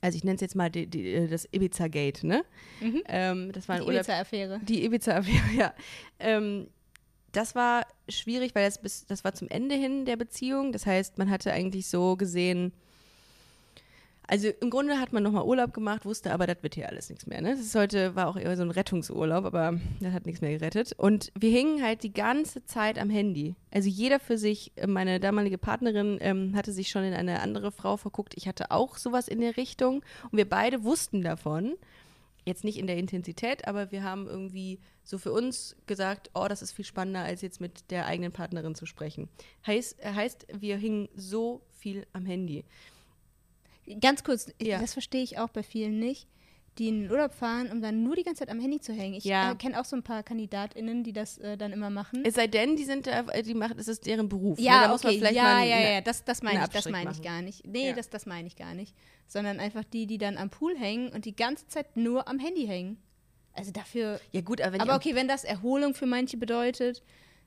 [0.00, 2.44] also ich nenne es jetzt mal die, die, äh, das Ibiza-Gate, ne?
[2.80, 3.02] Mhm.
[3.08, 4.60] Ähm, das war Die Ibiza-Affäre.
[4.62, 5.74] Die Ibiza-Affäre, ja.
[6.18, 6.68] Ähm,
[7.32, 10.72] das war schwierig, weil das, bis, das war zum Ende hin der Beziehung.
[10.72, 12.72] Das heißt, man hatte eigentlich so gesehen,
[14.28, 17.26] also im Grunde hat man nochmal Urlaub gemacht, wusste aber, das wird hier alles nichts
[17.26, 17.40] mehr.
[17.40, 17.50] Ne?
[17.50, 20.94] Das ist heute, war auch eher so ein Rettungsurlaub, aber das hat nichts mehr gerettet.
[20.96, 23.54] Und wir hingen halt die ganze Zeit am Handy.
[23.70, 27.70] Also jeder für sich, äh, meine damalige Partnerin ähm, hatte sich schon in eine andere
[27.70, 28.34] Frau verguckt.
[28.36, 30.02] Ich hatte auch sowas in der Richtung.
[30.30, 31.76] Und wir beide wussten davon.
[32.44, 36.62] Jetzt nicht in der Intensität, aber wir haben irgendwie so für uns gesagt, oh, das
[36.62, 39.28] ist viel spannender, als jetzt mit der eigenen Partnerin zu sprechen.
[39.66, 42.64] Heißt, heißt wir hingen so viel am Handy.
[44.00, 44.80] Ganz kurz, Ja.
[44.80, 46.26] das verstehe ich auch bei vielen nicht,
[46.78, 49.14] die in den Urlaub fahren, um dann nur die ganze Zeit am Handy zu hängen.
[49.14, 49.52] Ich Ja.
[49.52, 52.22] äh, kenne auch so ein paar KandidatInnen, die das äh, dann immer machen.
[52.24, 54.58] Es sei denn, die sind, da- die machen, das ist deren Beruf.
[54.58, 54.64] ne?
[54.64, 57.22] Ja, man okay, ja, mal ja, eine- ja, das, das meine ich, das meine ich
[57.22, 57.66] gar nicht.
[57.66, 57.92] Nee, Ja.
[57.94, 58.94] das, das meine ich gar nicht.
[59.26, 62.66] Sondern einfach die, die dann am Pool hängen und die ganze Zeit nur am Handy
[62.66, 62.98] hängen.
[63.54, 67.02] Also dafür, Ja gut, aber wenn aber okay, wenn das Erholung für manche bedeutet,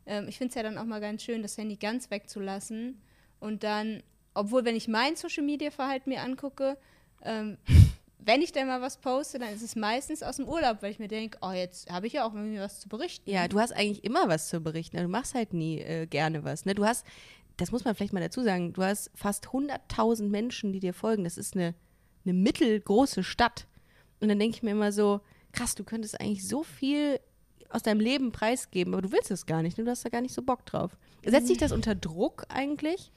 [0.07, 2.99] ähm, ich finde es ja dann auch mal ganz schön, das Handy ganz wegzulassen
[3.39, 4.01] und dann,
[4.39, 6.77] obwohl, wenn ich mein Social-Media-Verhalten mir angucke,
[7.23, 7.57] ähm,
[8.19, 10.99] wenn ich dann mal was poste, dann ist es meistens aus dem Urlaub, weil ich
[10.99, 13.29] mir denke, oh, jetzt habe ich ja auch irgendwie was zu berichten.
[13.29, 14.97] Ja, du hast eigentlich immer was zu berichten.
[14.97, 16.65] Du machst halt nie äh, gerne was.
[16.65, 16.73] Ne?
[16.73, 17.05] Du hast,
[17.57, 21.25] das muss man vielleicht mal dazu sagen, du hast fast 100.000 Menschen, die dir folgen.
[21.25, 21.75] Das ist eine,
[22.23, 23.67] eine mittelgroße Stadt.
[24.21, 25.19] Und dann denke ich mir immer so,
[25.51, 27.19] krass, du könntest eigentlich so viel
[27.69, 29.77] aus deinem Leben preisgeben, aber du willst es gar nicht.
[29.77, 29.83] Ne?
[29.83, 30.97] Du hast da gar nicht so Bock drauf.
[31.25, 33.11] Setzt dich das unter Druck eigentlich?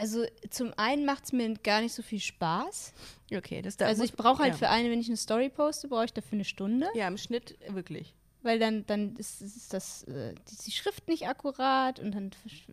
[0.00, 2.94] Also zum einen macht es mir gar nicht so viel Spaß.
[3.34, 4.58] Okay, das da Also ich brauche halt ja.
[4.58, 6.88] für eine, wenn ich eine Story poste, brauche ich dafür eine Stunde.
[6.94, 8.14] Ja, im Schnitt wirklich.
[8.42, 10.34] Weil dann, dann ist, ist das, äh,
[10.66, 12.30] die, Schrift nicht akkurat und dann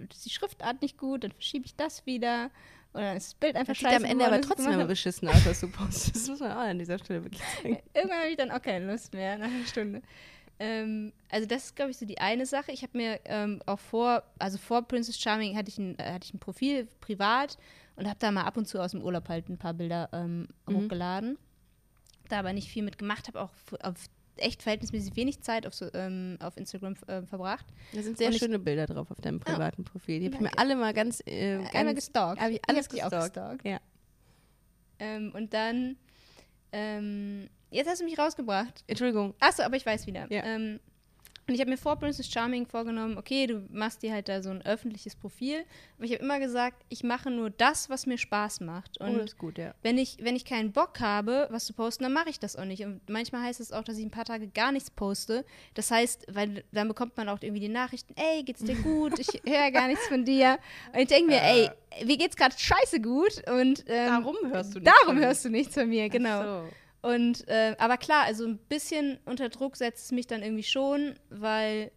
[0.10, 2.50] ist die Schriftart nicht gut, dann verschiebe ich das wieder.
[2.94, 4.06] Und dann ist das Bild einfach Das sieht scheiße.
[4.06, 6.16] am Ende aber geworden, trotzdem immer beschissen aus, was du postest.
[6.16, 7.80] Das muss man auch an dieser Stelle wirklich sagen.
[7.94, 10.02] Irgendwann habe ich dann auch keine Lust mehr nach einer Stunde.
[10.60, 12.72] Ähm, also das ist, glaube ich, so die eine Sache.
[12.72, 16.26] Ich habe mir ähm, auch vor, also vor Princess Charming hatte ich ein, äh, hatte
[16.26, 17.58] ich ein Profil privat
[17.96, 20.48] und habe da mal ab und zu aus dem Urlaub halt ein paar Bilder ähm,
[20.70, 21.38] hochgeladen.
[22.30, 23.52] Da aber nicht viel mit gemacht, habe auch
[23.82, 24.06] auf
[24.38, 27.66] echt verhältnismäßig wenig Zeit auf, so, ähm, auf Instagram ähm, verbracht.
[27.94, 30.20] Da sind sehr Und ich- schöne Bilder drauf auf deinem privaten Profil.
[30.20, 32.42] Die habe ich mir alle mal ganz, äh, ganz Einmal gestalkt.
[32.42, 33.64] Hab ich Ich alles hab dich auch gestalkt.
[33.64, 33.66] gestalkt.
[33.66, 33.80] Ja.
[35.00, 35.96] Ähm, und dann,
[36.72, 38.84] ähm, jetzt hast du mich rausgebracht.
[38.88, 39.34] Entschuldigung.
[39.40, 40.28] Achso, aber ich weiß wieder.
[40.32, 40.44] Ja.
[40.44, 40.80] Ähm,
[41.48, 44.50] Und ich habe mir vor Princess Charming vorgenommen, okay, du machst dir halt da so
[44.50, 45.64] ein öffentliches Profil.
[45.96, 49.00] Aber ich habe immer gesagt, ich mache nur das, was mir Spaß macht.
[49.00, 49.74] Und oh, das ist gut, ja.
[49.82, 52.66] wenn ich, wenn ich keinen Bock habe, was zu posten, dann mache ich das auch
[52.66, 52.84] nicht.
[52.84, 55.46] Und manchmal heißt es auch, dass ich ein paar Tage gar nichts poste.
[55.74, 59.18] Das heißt, weil dann bekommt man auch irgendwie die Nachrichten, ey, geht's dir gut?
[59.18, 60.60] Ich höre gar nichts von dir.
[60.92, 61.70] Und ich denke mir, ey,
[62.04, 63.42] wie geht's gerade scheiße gut?
[63.50, 65.26] Und ähm, Darum hörst du nichts darum von mir.
[65.28, 66.42] hörst du nichts von mir, genau.
[66.42, 66.70] Ach so.
[67.02, 71.16] Und äh, aber klar, also ein bisschen unter Druck setzt es mich dann irgendwie schon,
[71.30, 71.92] weil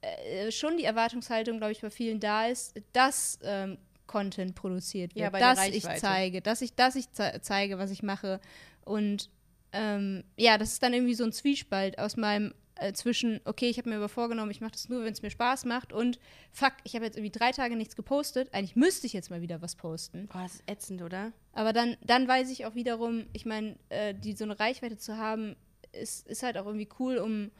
[0.00, 5.32] äh, schon die Erwartungshaltung, glaube ich, bei vielen da ist, dass ähm, Content produziert wird,
[5.32, 8.40] Ja, dass ich zeige, dass ich, dass ich ze zeige, was ich mache.
[8.84, 9.30] Und
[9.72, 13.78] ähm, ja, das ist dann irgendwie so ein Zwiespalt aus meinem äh, zwischen, okay, ich
[13.78, 16.18] habe mir aber vorgenommen, ich mache das nur, wenn es mir Spaß macht und
[16.52, 18.52] fuck, ich habe jetzt irgendwie drei Tage nichts gepostet.
[18.52, 20.28] Eigentlich müsste ich jetzt mal wieder was posten.
[20.28, 21.32] Boah, das ist ätzend, oder?
[21.52, 25.16] Aber dann, dann weiß ich auch wiederum, ich meine, äh, die so eine Reichweite zu
[25.16, 25.56] haben,
[25.92, 27.50] ist, ist halt auch irgendwie cool, um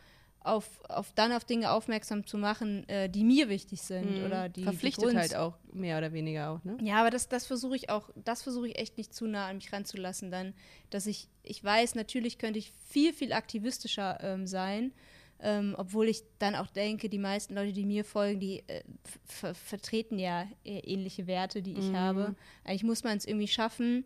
[0.46, 4.60] auf, auf dann auf Dinge aufmerksam zu machen, äh, die mir wichtig sind oder die
[4.60, 4.64] Mhm.
[4.64, 6.76] Verpflichtet die halt auch, mehr oder weniger auch, ne?
[6.80, 9.56] Ja, aber das, das versuche ich auch, das versuche ich echt nicht zu nah an
[9.56, 10.54] mich ranzulassen, dann,
[10.90, 14.92] dass ich, ich weiß, natürlich könnte ich viel, viel aktivistischer ähm, sein,
[15.40, 18.82] ähm, obwohl ich dann auch denke, die meisten Leute, die mir folgen, die äh,
[19.24, 22.34] ver vertreten ja äh, ähnliche Werte, die ich habe.
[22.64, 24.04] Eigentlich muss man es irgendwie schaffen,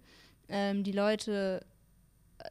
[0.48, 1.64] ähm, die Leute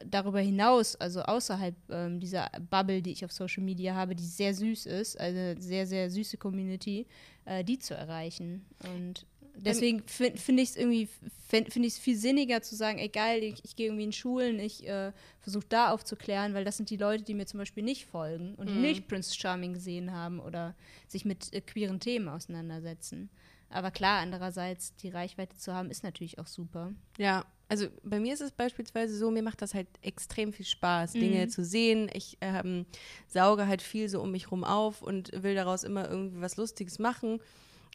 [0.06, 4.54] darüber hinaus, also außerhalb ähm, dieser Bubble, die ich auf Social Media habe, die sehr
[4.54, 7.06] süß ist, also eine sehr, sehr süße Community,
[7.44, 8.64] äh, die zu erreichen.
[8.92, 9.26] Und
[9.56, 11.08] deswegen fin- finde ich es irgendwie,
[11.48, 14.12] finde find ich es viel sinniger zu sagen, ey geil, ich, ich gehe irgendwie in
[14.12, 17.82] Schulen, ich äh, versuche da aufzuklären, weil das sind die Leute, die mir zum Beispiel
[17.82, 20.74] nicht folgen und die nicht Prince Charming gesehen haben oder
[21.08, 23.28] sich mit äh, queeren Themen auseinandersetzen.
[23.68, 26.92] Aber klar, andererseits die Reichweite zu haben, ist natürlich auch super.
[27.18, 31.12] Ja, also bei mir ist es beispielsweise so, mir macht das halt extrem viel Spaß,
[31.12, 32.10] Dinge zu sehen.
[32.12, 32.84] Ich ähm,
[33.28, 36.98] sauge halt viel so um mich rum auf und will daraus immer irgendwie was Lustiges
[36.98, 37.40] machen,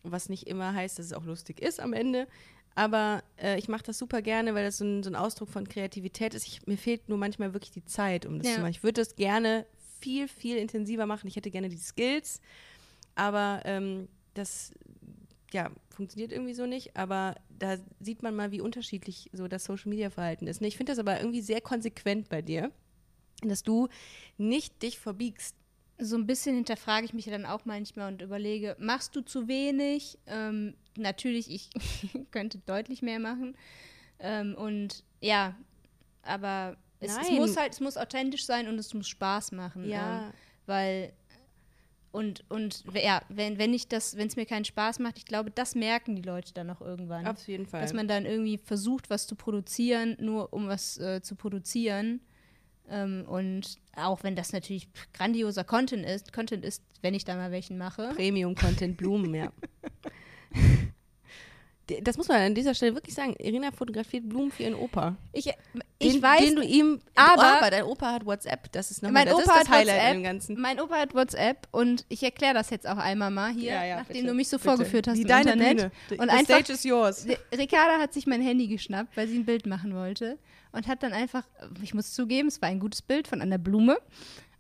[0.02, 2.26] was nicht immer heißt, dass es auch lustig ist am Ende.
[2.74, 5.68] Aber äh, ich mache das super gerne, weil das so ein, so ein Ausdruck von
[5.68, 6.48] Kreativität ist.
[6.48, 8.54] Ich, mir fehlt nur manchmal wirklich die Zeit, um das Ja.
[8.56, 8.72] zu machen.
[8.72, 9.66] Ich würde das gerne
[10.00, 11.28] viel, viel intensiver machen.
[11.28, 12.40] Ich hätte gerne die Skills,
[13.16, 14.72] aber ähm, das
[15.52, 19.90] ja, funktioniert irgendwie so nicht, aber da sieht man mal, wie unterschiedlich so das Social
[19.90, 20.62] Media Verhalten ist.
[20.62, 22.72] Und ich finde das aber irgendwie sehr konsequent bei dir,
[23.42, 23.88] dass du
[24.38, 25.56] nicht dich verbiegst.
[25.98, 30.18] so ein bisschen hinterfrage ich mich dann auch manchmal und überlege, machst du zu wenig?
[30.26, 31.70] Ähm, natürlich, ich
[32.32, 33.56] könnte deutlich mehr machen.
[34.20, 35.56] Ähm, und ja,
[36.22, 39.88] aber es, es muss halt, es muss authentisch sein und es muss Spaß machen.
[39.88, 40.28] Ja.
[40.28, 40.34] Ähm,
[40.66, 41.14] weil
[42.16, 45.52] und, und ja, wenn, wenn ich das, wenn es mir keinen Spaß macht, ich glaube,
[45.52, 47.28] das merken die Leute dann auch irgendwann.
[47.28, 47.82] Auf jeden Fall.
[47.82, 52.22] Dass man dann irgendwie versucht, was zu produzieren, nur um was äh, zu produzieren.
[52.90, 57.52] Ähm, und auch wenn das natürlich grandioser Content ist, Content ist, wenn ich da mal
[57.52, 58.14] welchen mache.
[58.16, 59.52] Premium-Content Blumen, ja.
[62.02, 63.36] Das muss man an dieser Stelle wirklich sagen.
[63.38, 65.16] Irina fotografiert Blumen für ihren Opa.
[65.34, 65.48] Ich,
[66.00, 67.00] ich Den, weiß, den du ihm.
[67.14, 68.72] aber- aber dein Opa hat WhatsApp.
[68.72, 70.16] Das ist nochmal mein das, Opa das hat Highlight WhatsApp.
[70.16, 70.60] im Ganzen.
[70.60, 73.96] Mein Opa hat WhatsApp und ich erkläre das jetzt auch einmal mal hier, Ja, ja,
[73.98, 74.70] nachdem bitte, du mich so bitte.
[74.70, 75.92] vorgeführt hast Die im deine Internet.
[76.10, 76.22] Bühne.
[76.22, 77.28] Und the einfach, stage is yours.
[77.28, 80.40] Ri- Ricarda hat sich mein Handy geschnappt, weil sie ein Bild machen wollte
[80.72, 81.44] und hat dann einfach,
[81.84, 83.98] ich muss zugeben, es war ein gutes Bild von einer Blume,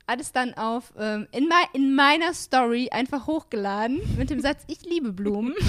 [0.07, 4.61] hat es dann auf ähm, in, mei in meiner Story einfach hochgeladen mit dem Satz,
[4.67, 5.55] ich liebe Blumen.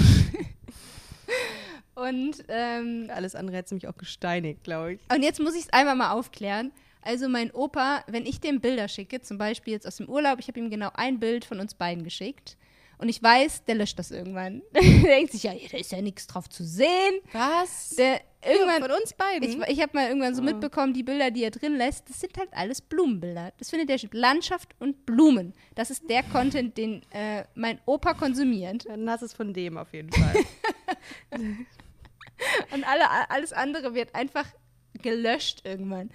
[1.95, 4.99] und ähm, Alles andere hätte mich auch gesteinigt, glaube ich.
[5.13, 6.71] und jetzt muss ich es einmal mal aufklären.
[7.01, 10.47] Also mein Opa, wenn ich dem Bilder schicke, zum Beispiel jetzt aus dem Urlaub, ich
[10.49, 12.57] habe ihm genau ein Bild von uns beiden geschickt.
[12.99, 14.63] Und ich weiß, der löscht das irgendwann.
[14.73, 17.21] der denkt sich, ja, da ist ja nichts drauf zu sehen.
[17.31, 17.91] Was?
[17.95, 19.47] Der irgendwann, von uns beiden?
[19.47, 20.37] ich, ich habe mal irgendwann Oh.
[20.37, 23.53] so mitbekommen, die Bilder, die er drin lässt, das sind halt alles Blumenbilder.
[23.59, 25.53] Das findet er Landschaft und Blumen.
[25.75, 28.85] Das ist der Content, den äh, mein Opa konsumiert.
[28.87, 30.33] Dann hast es von dem auf jeden Fall.
[32.71, 34.45] Und alle, alles andere wird einfach
[34.93, 36.11] gelöscht irgendwann.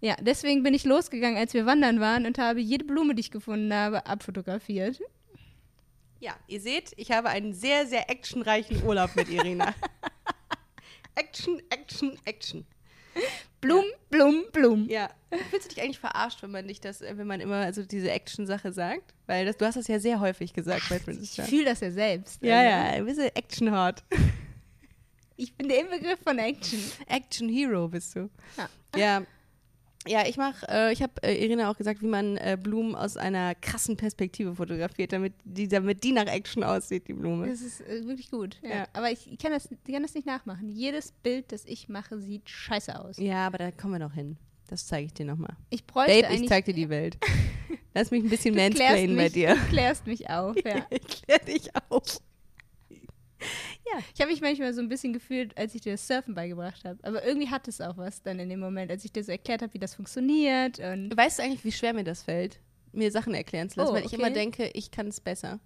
[0.00, 3.30] Ja, deswegen bin ich losgegangen, als wir wandern waren und habe jede Blume, die ich
[3.30, 5.00] gefunden habe, abfotografiert.
[6.18, 9.74] Ja, ihr seht, ich habe einen sehr, sehr actionreichen Urlaub mit Irina.
[11.14, 12.66] Action, Action, Action.
[13.62, 14.88] Blum, Blum, Blum.
[14.88, 15.08] Ja.
[15.50, 18.10] Fühlst du dich eigentlich verarscht, wenn man dich das, äh, wenn man immer also diese
[18.10, 19.14] Action-Sache sagt?
[19.26, 21.90] Weil das, du hast das ja sehr häufig gesagt bei Princess Ich fühle das ja
[21.90, 22.42] selbst.
[22.42, 24.04] Ja, Also, ja, ein bisschen Action-Hard.
[25.36, 26.78] Ich bin der Inbegriff von Action.
[27.06, 28.28] Action-Hero bist du.
[28.58, 28.68] Ja.
[28.96, 29.22] Ja.
[30.06, 33.16] Ja, ich mach, äh, ich habe äh, Irina auch gesagt, wie man äh, Blumen aus
[33.16, 37.48] einer krassen Perspektive fotografiert, damit die, damit die nach Action aussieht, die Blume.
[37.48, 38.58] Das ist äh, wirklich gut.
[38.62, 38.70] Ja.
[38.70, 38.84] Ja.
[38.94, 40.68] Aber ich, ich kann, das, ich kann das nicht nachmachen.
[40.70, 43.16] Jedes Bild, das ich mache, sieht scheiße aus.
[43.18, 44.36] Ja, aber da kommen wir noch hin.
[44.68, 45.54] Das zeige ich dir nochmal.
[45.70, 46.48] Ich bräuchte Babe, ich eigentlich.
[46.48, 47.18] zeig dir die Welt.
[47.94, 49.54] Lass mich ein bisschen mansplainen bei dir.
[49.54, 50.86] Du klärst mich auf, ja.
[50.90, 52.20] ich klär dich auf.
[54.14, 56.98] Ich habe mich manchmal so ein bisschen gefühlt, als ich dir das Surfen beigebracht habe.
[57.02, 59.62] Aber irgendwie hat es auch was dann in dem Moment, als ich dir so erklärt
[59.62, 60.78] habe, wie das funktioniert.
[60.78, 62.58] Und Weißt du eigentlich, wie schwer mir das fällt,
[62.92, 64.16] mir Sachen erklären zu lassen, Oh, weil ich okay.
[64.16, 65.60] immer denke, ich kann es besser.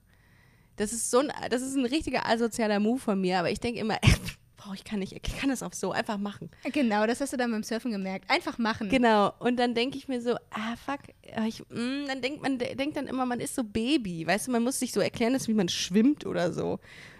[0.77, 3.81] Das ist so ein, das ist ein richtiger asozialer Move von mir, aber ich denke
[3.81, 3.99] immer,
[4.62, 6.51] boah, ich kann nicht, ich kann das auf so einfach machen.
[6.72, 8.31] genau, das hast du dann beim Surfen gemerkt.
[8.31, 8.89] Einfach machen.
[8.91, 9.33] Genau.
[9.39, 11.01] Und dann denke ich mir so, ah fuck,
[11.47, 14.51] ich, mm, dann denkt man de- denkt dann immer, man ist so Baby, weißt du,
[14.51, 16.79] man muss sich so erklären, dass wie man schwimmt oder so.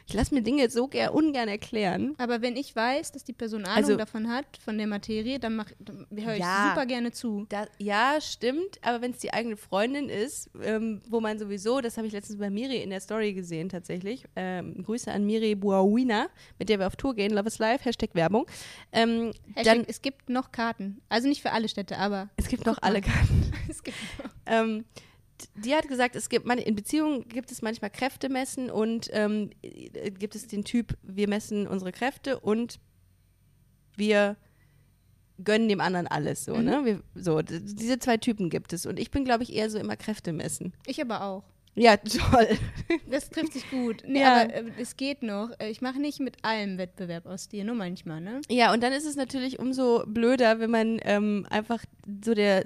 [0.09, 2.15] Ich lasse mir Dinge so ger ungern erklären.
[2.19, 5.57] Aber wenn ich weiß, dass die Person Ahnung Also- davon hat, von der Materie, dann,
[5.57, 6.71] mach- dann höre ich Ja.
[6.73, 7.45] super gerne zu.
[7.49, 11.97] Da, ja, stimmt, aber wenn es die eigene Freundin ist, ähm, wo man sowieso, das
[11.97, 16.29] habe ich letztens bei Miri in der Story gesehen tatsächlich, ähm, Grüße an Miri Buawina,
[16.61, 18.47] mit der wir auf Tour gehen, Love is Life, Hashtag Werbung.
[18.93, 21.01] Ähm, Hashtag, dann, es gibt noch Karten.
[21.09, 23.53] Also nicht für alle Städte, aber es gibt noch alle Karten.
[23.69, 24.31] es gibt noch.
[25.55, 30.11] Die hat gesagt, es gibt man, in Beziehungen gibt es manchmal Kräftemessen und ähm, äh,
[30.11, 32.79] gibt es den Typ, wir messen unsere Kräfte und
[33.97, 34.37] wir
[35.43, 36.65] gönnen dem anderen alles so, Mhm.
[36.65, 36.85] ne?
[36.85, 39.97] Wir, so, diese zwei Typen gibt es und ich bin, glaube ich, eher so immer
[39.97, 40.73] Kräfte messen.
[40.87, 41.45] Ich aber auch.
[41.79, 42.49] Ja, toll.
[43.11, 44.03] Das trifft sich gut.
[44.07, 44.43] Nee, Ja.
[44.43, 45.51] aber äh, es geht noch.
[45.59, 48.41] Äh, Ich mache nicht mit allem Wettbewerb aus dir, nur manchmal, ne?
[48.49, 51.85] Ja, und dann ist es natürlich umso blöder, wenn man ähm, einfach
[52.25, 52.65] so der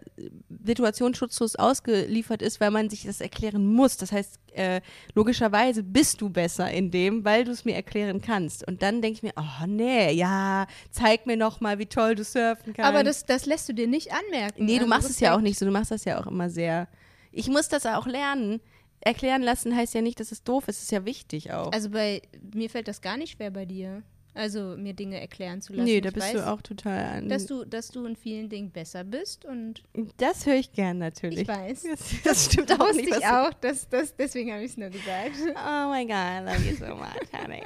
[0.64, 3.96] Situation schutzlos ausgeliefert ist, weil man sich das erklären muss.
[3.96, 4.80] Das heißt, äh,
[5.14, 8.66] logischerweise bist du besser in dem, weil du es mir erklären kannst.
[8.66, 12.22] Und dann denke ich mir, oh nee, ja, zeig mir noch mal, wie toll du
[12.24, 12.88] surfen kannst.
[12.88, 14.64] Aber das, das lässt du dir nicht anmerken.
[14.64, 15.66] nee, du Also machst es ja auch nicht so.
[15.66, 16.86] Du machst das ja auch immer sehr.
[17.32, 18.60] Ich muss das auch lernen.
[19.00, 20.76] Erklären lassen heißt ja nicht, dass es doof ist.
[20.76, 21.72] Es ist ja wichtig auch.
[21.72, 22.22] Also bei
[22.54, 24.02] mir fällt das gar nicht schwer bei dir.
[24.32, 25.84] Also mir Dinge erklären zu lassen.
[25.84, 27.28] nee, da Ich bist weiß, du auch total an.
[27.28, 29.82] Dass du, dass du in vielen Dingen besser bist und
[30.18, 31.40] das höre ich gern natürlich.
[31.40, 31.82] ich weiß.
[31.90, 33.08] Das, das stimmt auch nicht.
[33.08, 35.32] ich auch, dass, dass, deswegen habe ich es nur gesagt.
[35.48, 37.62] Oh my God, I love you so much, honey.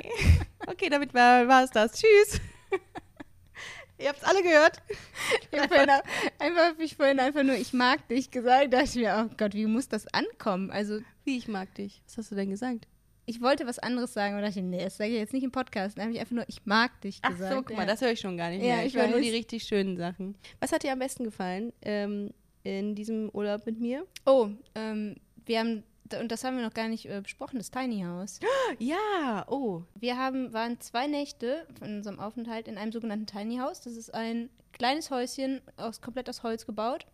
[0.66, 1.92] Okay, damit war es das.
[1.92, 2.40] Tschüss.
[3.98, 4.78] Ihr habt's alle gehört.
[5.52, 5.90] Ich hab vorhin
[6.38, 9.54] einfach habe ich vorhin einfach nur, ich mag dich gesagt, dachte ich mir, oh Gott,
[9.54, 10.70] wie muss das ankommen?
[10.70, 12.02] Also Wie, ich mag dich.
[12.06, 12.86] Was hast du denn gesagt?
[13.26, 15.50] ich wollte was anderes sagen, aber dachte ich, nee, das sage ich jetzt nicht im
[15.50, 15.96] Podcast.
[15.96, 17.52] Dann habe ich einfach nur, ich mag dich Ach gesagt.
[17.54, 17.86] so, guck mal, ja.
[17.86, 18.86] das höre ich schon gar nicht Ja, mehr.
[18.86, 20.36] ich Ich höre nur die richtig schönen Sachen.
[20.60, 22.32] Was hat dir am besten gefallen ähm,
[22.64, 24.06] in diesem Urlaub mit mir?
[24.26, 25.16] Oh, ähm,
[25.46, 25.84] wir haben,
[26.20, 28.40] und das haben wir noch gar nicht äh, besprochen, das Tiny House.
[28.78, 29.82] Ja, oh.
[29.94, 33.80] Wir haben, waren zwei Nächte von unserem Aufenthalt in einem sogenannten Tiny House.
[33.80, 37.06] Das ist ein kleines Häuschen, aus, komplett aus Holz gebaut,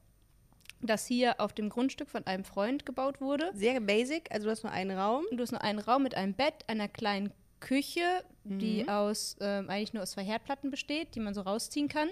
[0.83, 3.51] das hier auf dem Grundstück von einem Freund gebaut wurde.
[3.55, 5.25] Sehr basic, also du hast nur einen Raum.
[5.31, 8.89] Du hast nur einen Raum mit einem Bett, einer kleinen Küche, die Mhm.
[8.89, 12.09] aus ähm, eigentlich nur aus zwei Herdplatten besteht, die man so rausziehen kann.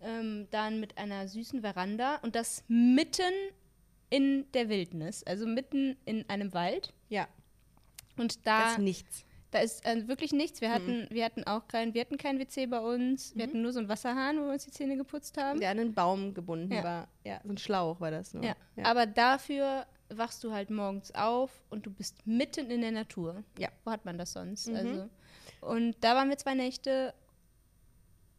[0.00, 3.32] Ähm, dann mit einer süßen Veranda und das mitten
[4.10, 6.92] in der Wildnis, also mitten in einem Wald.
[7.08, 7.26] Ja,
[8.16, 9.24] Und das da, ist nichts.
[9.54, 10.60] Da ist äh, wirklich nichts.
[10.60, 13.36] Wir hatten, wir hatten auch kein, wir hatten kein WC bei uns.
[13.36, 15.60] Wir hatten nur so einen Wasserhahn, wo wir uns die Zähne geputzt haben.
[15.60, 16.82] Der an einen Baum gebunden Ja.
[16.82, 17.08] war.
[17.24, 18.42] Ja, so ein Schlauch war das nur.
[18.44, 18.56] Ja.
[18.82, 23.44] Aber dafür wachst du halt morgens auf und du bist mitten in der Natur.
[23.56, 23.68] Ja.
[23.84, 24.66] Wo hat man das sonst?
[24.66, 24.76] Mhm.
[24.76, 25.10] Also,
[25.60, 27.14] und da waren wir zwei Nächte.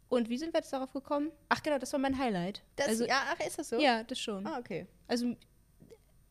[0.09, 1.31] Und wie sind wir jetzt darauf gekommen?
[1.47, 2.61] Ach genau, das war mein Highlight.
[2.75, 3.79] Das, also, ja, ach, ist das so?
[3.79, 4.45] ja, das schon.
[4.45, 4.85] Ah, okay.
[5.07, 5.33] Also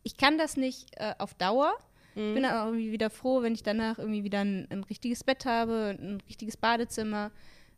[0.03, 1.77] ich kann das nicht äh, auf Dauer.
[2.15, 2.35] Ich Mhm.
[2.35, 5.45] bin dann auch irgendwie wieder froh, wenn ich danach irgendwie wieder ein, ein richtiges Bett
[5.47, 7.31] habe, ein richtiges Badezimmer,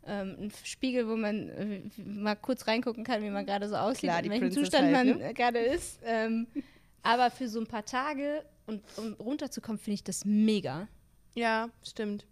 [0.04, 4.10] ähm, ein Spiegel, wo man äh, mal kurz reingucken kann, wie man gerade so aussieht,
[4.10, 5.30] Klar, in welchem Princess Zustand halt, man ne?
[5.30, 6.00] äh, gerade ist.
[6.04, 6.46] Ähm,
[7.02, 10.86] aber für so ein paar Tage und um runterzukommen, finde ich das mega.
[11.34, 12.26] Ja, stimmt.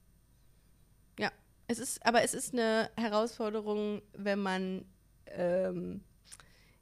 [1.18, 1.30] Ja,
[1.68, 4.84] es ist, aber es ist eine Herausforderung, wenn man,
[5.26, 6.02] ähm,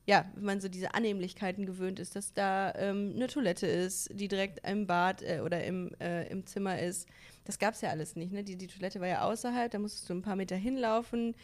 [0.06, 4.26] ja, wenn man so diese Annehmlichkeiten gewöhnt ist, dass da ähm, eine Toilette ist, die
[4.28, 7.08] direkt im Bad äh, oder im, äh, im Zimmer ist.
[7.44, 8.42] Das gab es ja alles nicht, ne?
[8.44, 11.34] Die, die Toilette war ja außerhalb, da musstest du ein paar Meter hinlaufen.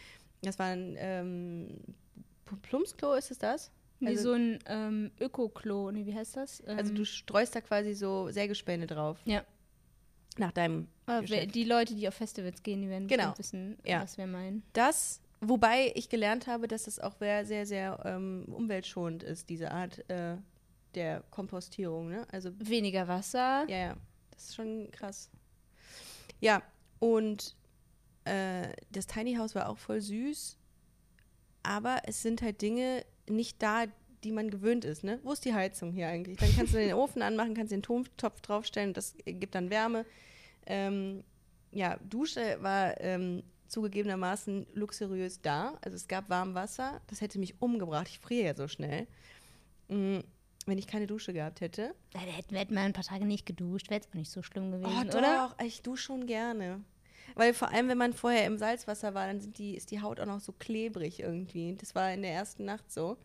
[0.42, 1.68] Das war ein ähm,
[2.62, 3.70] Plumpsklo, ist es das?
[4.00, 6.60] Wie Also- so ein ähm, Öko-Klo, nee, wie heißt das?
[6.64, 9.18] Also Ähm, du streust da quasi so Sägespäne drauf.
[9.24, 9.44] Ja.
[10.36, 11.54] Nach deinem aber Geschäft.
[11.56, 13.34] die Leute, die auf Festivals gehen, die werden Genau.
[13.36, 14.02] wissen, Ja.
[14.02, 14.62] was wir meinen.
[14.72, 19.70] Das, wobei ich gelernt habe, dass das auch sehr, sehr, sehr ähm, umweltschonend ist, diese
[19.70, 20.36] Art äh,
[20.94, 22.08] der Kompostierung.
[22.08, 22.26] Ne?
[22.30, 23.64] Also, Weniger Wasser.
[23.68, 23.96] ja, ja,
[24.30, 25.30] das ist schon krass.
[26.40, 26.62] Ja,
[27.00, 27.56] und
[28.24, 30.56] äh, das Tiny House war auch voll süß,
[31.62, 33.84] aber es sind halt Dinge nicht da,
[34.24, 35.04] die man gewöhnt ist.
[35.04, 35.20] Ne?
[35.22, 36.38] Wo ist die Heizung hier eigentlich?
[36.38, 40.04] Dann kannst du den Ofen anmachen, kannst den Topf draufstellen, das gibt dann Wärme.
[40.66, 41.22] Ähm,
[41.70, 45.78] ja, Dusche war ähm, zugegebenermaßen luxuriös da.
[45.82, 47.00] Also es gab warm Wasser.
[47.06, 48.08] Das hätte mich umgebracht.
[48.08, 49.06] Ich friere ja so schnell.
[49.88, 50.20] Mm,
[50.66, 51.94] wenn ich keine Dusche gehabt hätte.
[52.14, 54.30] Ja, da hätten wir hätten wir ein paar Tage nicht geduscht, wäre jetzt auch nicht
[54.30, 55.48] so schlimm gewesen, Oh, oder?
[55.58, 56.82] doch, ich dusche schon gerne.
[57.34, 60.26] Weil vor allem, wenn man vorher im Salzwasser war, dann die, ist die Haut auch
[60.26, 61.76] noch so klebrig irgendwie.
[61.76, 63.16] Das war in der ersten Nacht so.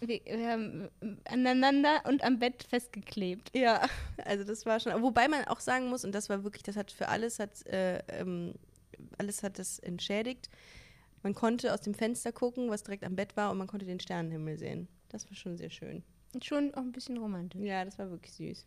[0.00, 0.88] Wir, wir haben
[1.24, 3.50] aneinander und am Bett festgeklebt.
[3.54, 3.86] Ja,
[4.24, 5.02] also das war schon.
[5.02, 7.98] Wobei man auch sagen muss, und das war wirklich, das hat für alles hat, äh,
[8.08, 8.54] ähm,
[9.18, 10.48] alles hat das entschädigt.
[11.22, 14.00] Man konnte aus dem Fenster gucken, was direkt am Bett war, und man konnte den
[14.00, 14.88] Sternenhimmel sehen.
[15.08, 16.02] Das war schon sehr schön.
[16.42, 17.60] Schon auch ein bisschen romantisch.
[17.62, 18.66] Ja, das war wirklich süß.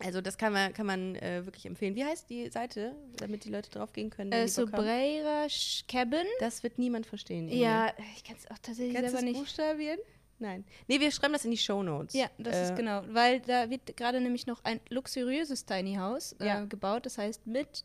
[0.00, 1.94] Also das kann man, kann man äh, wirklich empfehlen.
[1.96, 4.30] Wie heißt die Seite, damit die Leute draufgehen können?
[4.30, 4.48] wenn Äh?
[4.48, 5.46] Sobreira
[5.88, 6.26] Cabin.
[6.38, 7.48] Das wird niemand verstehen.
[7.48, 9.38] Ja, ich kann es auch tatsächlich Kannst selber nicht.
[9.40, 9.98] buchstabieren?
[10.38, 10.66] Nein.
[10.86, 12.14] Nee, wir schreiben das in die Shownotes.
[12.14, 16.32] Ja, das Äh, ist genau, weil da wird gerade nämlich noch ein luxuriöses Tiny House
[16.40, 16.64] äh, Ja.
[16.66, 17.84] gebaut, das heißt mit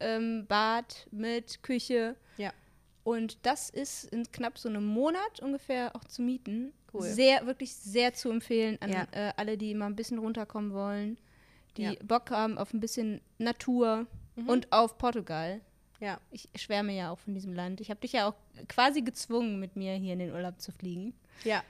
[0.00, 2.16] ähm, Bad, mit Küche.
[2.36, 2.52] Ja.
[3.04, 6.72] Und das ist in knapp so einem Monat ungefähr auch zu mieten.
[6.92, 7.02] Cool.
[7.02, 9.06] Sehr, wirklich sehr zu empfehlen an Ja.
[9.12, 11.16] äh, alle, die mal ein bisschen runterkommen wollen,
[11.76, 11.92] die Ja.
[12.02, 14.48] Bock haben auf ein bisschen Natur Mhm.
[14.48, 15.60] und auf Portugal.
[16.00, 16.20] Ja.
[16.30, 17.80] Ich schwärme ja auch von diesem Land.
[17.80, 18.34] Ich habe dich ja auch
[18.68, 21.14] quasi gezwungen, mit mir hier in den Urlaub zu fliegen.
[21.44, 21.62] Ja.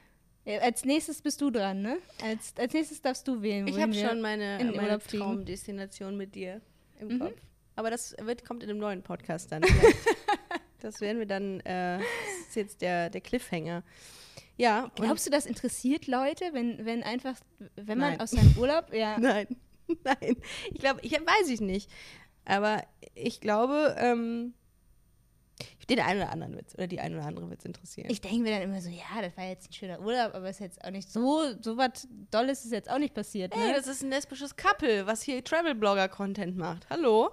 [0.63, 1.99] Als nächstes bist du dran, ne?
[2.23, 3.67] Als, als nächstes darfst du wählen.
[3.67, 4.99] Ich habe schon meine, meine.
[5.01, 6.61] Traumdestination mit dir
[7.01, 7.19] im Mhm.
[7.19, 7.41] Kopf.
[7.77, 9.63] Aber das wird, kommt in einem neuen Podcast dann.
[10.81, 13.85] das werden wir dann, äh, das ist jetzt der, der Cliffhanger.
[14.57, 14.91] Ja.
[14.95, 17.37] Glaubst du, das interessiert Leute, wenn, wenn einfach,
[17.77, 18.21] wenn man Nein.
[18.21, 19.47] aus seinem Urlaub, ja, Nein,
[20.05, 20.37] nein.
[20.73, 21.91] Ich glaube, ich weiß ich nicht.
[22.45, 22.83] Aber
[23.15, 24.55] ich glaube, ähm,
[25.89, 28.09] den einen oder anderen Witz oder die eine oder andere wird es interessieren.
[28.11, 30.61] ich denke mir dann immer so, ja, das war jetzt ein schöner Urlaub, aber ist
[30.61, 33.73] jetzt auch nicht so, so was Dolles ist jetzt auch nicht passiert, Ey, ne?
[33.75, 36.89] das ist ein lesbisches Couple, was hier Travel-Blogger-Content macht.
[36.91, 37.31] Hallo?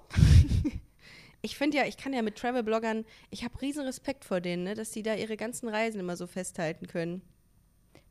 [1.42, 4.76] ich finde ja, ich kann ja mit Travel-Bloggern, ich habe riesen Respekt vor denen, ne,
[4.76, 7.22] dass die da ihre ganzen Reisen immer so festhalten können.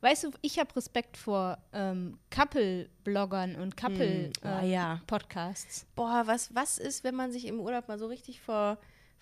[0.01, 4.95] Weißt du, ich habe Respekt vor ähm, Couple-Bloggern und Hm, oh ja.
[5.07, 5.85] Couple-Podcasts.
[5.95, 8.77] Boah, was, was ist, wenn man sich im Urlaub mal so richtig vor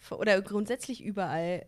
[0.09, 1.65] oder grundsätzlich überall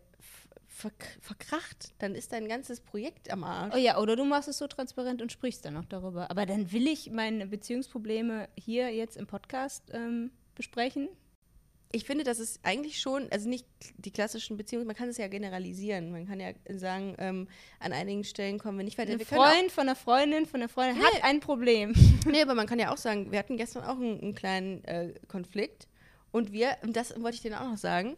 [1.22, 1.94] verkracht?
[2.00, 3.76] Dann ist dein ganzes Projekt am Arsch.
[3.76, 6.30] Oh ja, oder du machst es so transparent und sprichst dann noch darüber.
[6.32, 11.10] Aber dann will ich meine Beziehungsprobleme hier jetzt im Podcast ähm, besprechen.
[11.96, 13.68] Ich finde, das ist eigentlich schon, also nicht
[13.98, 16.12] die klassischen Beziehungen, man kann es ja generalisieren.
[16.12, 17.48] Man kann ja sagen, ähm,
[17.80, 19.12] an einigen Stellen kommen wir nicht weiter.
[19.12, 21.04] Ein Freund von einer Freundin von einer Freundin Nee.
[21.04, 21.94] hat ein Problem.
[22.26, 25.14] Nee, aber man kann ja auch sagen, wir hatten gestern auch einen, einen kleinen äh,
[25.28, 25.88] Konflikt
[26.34, 28.18] und wir, und das wollte ich dir auch noch sagen,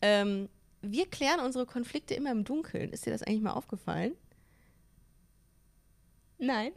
[0.00, 0.48] ähm,
[0.82, 2.92] wir klären unsere Konflikte immer im Dunkeln.
[2.92, 4.16] Ist dir das eigentlich mal aufgefallen?
[6.38, 6.72] Nein.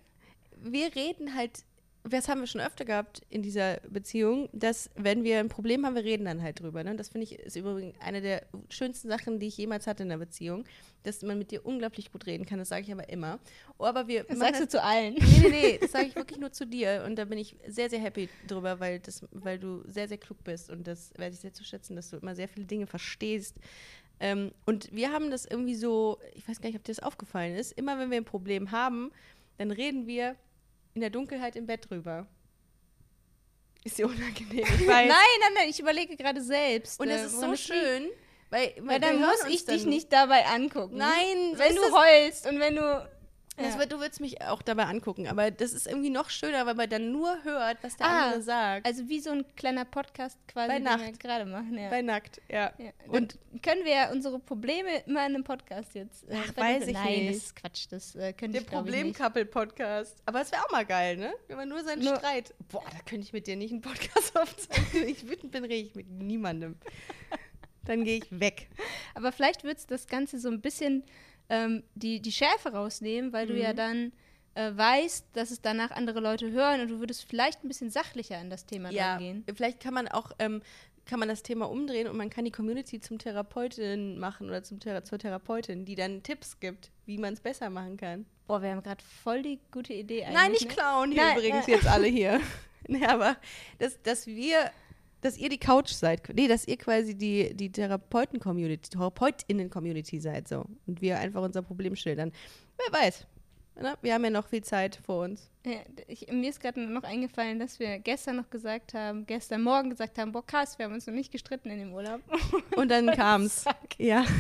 [0.57, 1.63] Wir reden halt,
[2.03, 5.95] das haben wir schon öfter gehabt in dieser Beziehung, dass wenn wir ein Problem haben,
[5.95, 6.83] wir reden dann halt drüber.
[6.83, 6.95] Ne?
[6.95, 10.17] Das finde ich ist übrigens eine der schönsten Sachen, die ich jemals hatte in der
[10.17, 10.65] Beziehung,
[11.03, 12.59] dass man mit dir unglaublich gut reden kann.
[12.59, 13.39] Das sage ich aber immer.
[13.77, 15.13] Oh, aber wir Das sagst du zu allen.
[15.13, 17.03] Nee, nee, nee, das sage ich wirklich nur zu dir.
[17.05, 20.43] Und da bin ich sehr, sehr happy drüber, weil, das, weil du sehr, sehr klug
[20.43, 20.69] bist.
[20.69, 23.55] Und das weiß ich sehr zu schätzen, dass du immer sehr viele Dinge verstehst.
[24.19, 27.55] Ähm, und wir haben das irgendwie so, ich weiß gar nicht, ob dir das aufgefallen
[27.55, 29.11] ist, immer wenn wir ein Problem haben,
[29.57, 30.35] dann reden wir
[30.93, 32.27] in der Dunkelheit im Bett drüber.
[33.83, 36.99] Ist dir unangenehm, Nein, nein, nein, ich überlege gerade selbst.
[36.99, 38.09] Und äh, es ist woran so schön,
[38.49, 40.95] weil, Weil dann wir hören muss ich dann dich nicht dabei angucken.
[40.97, 43.09] Nein, wenn ist du das- heulst und wenn du.
[43.55, 43.79] Das Ja.
[43.79, 46.89] wird, du würdest mich auch dabei angucken, aber das ist irgendwie noch schöner, weil man
[46.89, 48.87] dann nur hört, was der Ah, andere sagt.
[48.87, 51.19] Also wie so ein kleiner Podcast quasi, Bei den wir Nacht.
[51.19, 51.77] gerade machen.
[51.77, 51.89] Ja.
[51.91, 52.73] Bei nackt, ja.
[52.79, 52.89] ja.
[53.09, 56.27] Und können wir ja unsere Probleme immer in einem Podcast jetzt.
[56.29, 57.29] äh, Ach, weiß ich Nein, nicht.
[57.29, 57.85] das ist Quatsch.
[57.91, 59.17] Das äh, könnte der ich glaube ich nicht.
[59.19, 60.17] Problem-Couple-Podcast.
[60.25, 61.31] Aber es wäre auch mal geil, ne?
[61.47, 62.55] Wenn man nur seinen Nur- Streit.
[62.69, 65.07] Boah, da könnte ich mit dir nicht einen Podcast aufzeichnen.
[65.07, 66.75] Ich wütend bin, rede ich mit niemandem.
[67.85, 68.69] Dann gehe ich weg.
[69.13, 71.03] Aber vielleicht wird es das Ganze so ein bisschen
[71.49, 73.59] ähm, die, die Schärfe rausnehmen, weil du Mhm.
[73.59, 74.11] ja dann
[74.55, 78.37] äh, weißt, dass es danach andere Leute hören und du würdest vielleicht ein bisschen sachlicher
[78.37, 79.43] an das Thema Ja, rangehen.
[79.55, 80.61] vielleicht kann man auch ähm,
[81.05, 84.79] kann man das Thema umdrehen und man kann die Community zum Therapeutin machen oder zum
[84.79, 88.25] Thera zur Therapeutin, die dann Tipps gibt, wie man es besser machen kann.
[88.47, 90.33] Boah, wir haben gerade voll die gute Idee eigentlich.
[90.37, 90.73] Nein, nicht ne?
[90.73, 91.75] klauen hier Nein, übrigens nein.
[91.75, 92.39] jetzt alle hier.
[92.87, 93.35] nee, aber
[93.79, 94.71] dass, dass wir,
[95.23, 96.21] dass ihr die Couch seid.
[96.33, 100.65] Nee, dass ihr quasi die, die Therapeuten-Community, Therapeutinnen-Community seid so.
[100.85, 102.31] Und wir einfach unser Problem schildern.
[102.77, 103.25] Wer weiß.
[103.75, 103.97] Ne?
[104.01, 105.49] Wir haben ja noch viel Zeit vor uns.
[105.65, 109.89] Ja, ich, mir ist gerade noch eingefallen, dass wir gestern noch gesagt haben, gestern Morgen
[109.89, 112.21] gesagt haben, boah krass, wir haben uns noch nicht gestritten in dem Urlaub.
[112.75, 113.65] Und dann kam's.
[113.97, 114.25] Ja.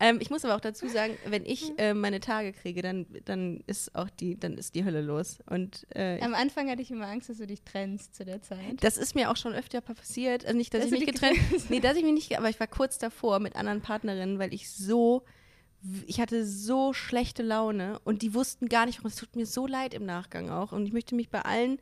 [0.00, 3.64] Ähm, ich muss aber auch dazu sagen, wenn ich äh, meine Tage kriege, dann, dann
[3.66, 5.40] ist auch die, dann ist die Hölle los.
[5.50, 8.76] Und äh, Am Anfang hatte ich immer Angst, dass du dich trennst zu der Zeit.
[8.78, 10.44] Das ist mir auch schon öfter passiert.
[10.44, 12.60] Also nicht, dass, Dass ich mich dich getrennt Nee, dass ich mich nicht, aber ich
[12.60, 15.24] war kurz davor mit anderen Partnerinnen, weil ich so
[16.06, 19.08] ich hatte so schlechte Laune und die wussten gar nicht warum.
[19.10, 20.72] Es tut mir so leid im Nachgang auch.
[20.72, 21.78] Und ich möchte mich bei allen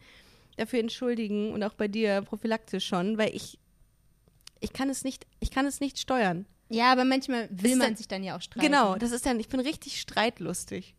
[0.57, 3.59] dafür entschuldigen und auch bei dir prophylaktisch schon, weil ich,
[4.61, 6.47] ich kann es nicht, ich kann es nicht steuern.
[6.68, 8.66] Ja, aber manchmal will man dann- sich dann ja auch streiten.
[8.66, 10.94] Genau, das ist dann, ich bin richtig streitlustig.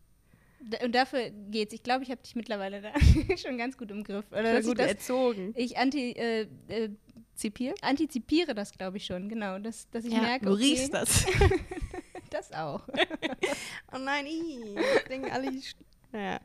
[0.84, 1.74] Und dafür geht's.
[1.74, 2.92] Ich glaube, ich habe dich mittlerweile da
[3.38, 4.26] schon ganz gut im Griff.
[4.32, 5.54] Oder bin gut ich, das, erzogen.
[5.56, 6.90] ich anti, äh, äh,
[7.36, 7.74] Zipier?
[7.82, 9.30] antizipiere das, glaube ich schon.
[9.30, 11.26] Genau, dass, dass ich merke, du okay, riechst das.
[12.30, 12.82] das auch.
[13.94, 15.76] oh nein, ich denke alle, ich,
[16.14, 16.40] ja.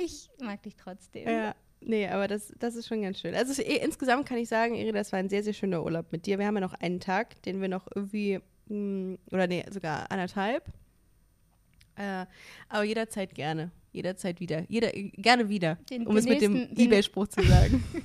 [0.00, 1.28] Ich mag dich trotzdem.
[1.28, 3.34] Ja, nee, aber das, das ist schon ganz schön.
[3.34, 6.26] Also eh, insgesamt kann ich sagen, Iri, das war ein sehr, sehr schöner Urlaub mit
[6.26, 6.38] dir.
[6.38, 10.64] Wir haben ja noch einen Tag, den wir noch irgendwie, mh, oder nee, sogar anderthalb.
[11.96, 12.26] Äh,
[12.68, 13.70] aber jederzeit gerne.
[13.92, 14.64] Jederzeit wieder.
[14.68, 15.76] Jeder, gerne wieder.
[15.90, 17.82] Den- um den es mit dem Ebay-Spruch zu sagen.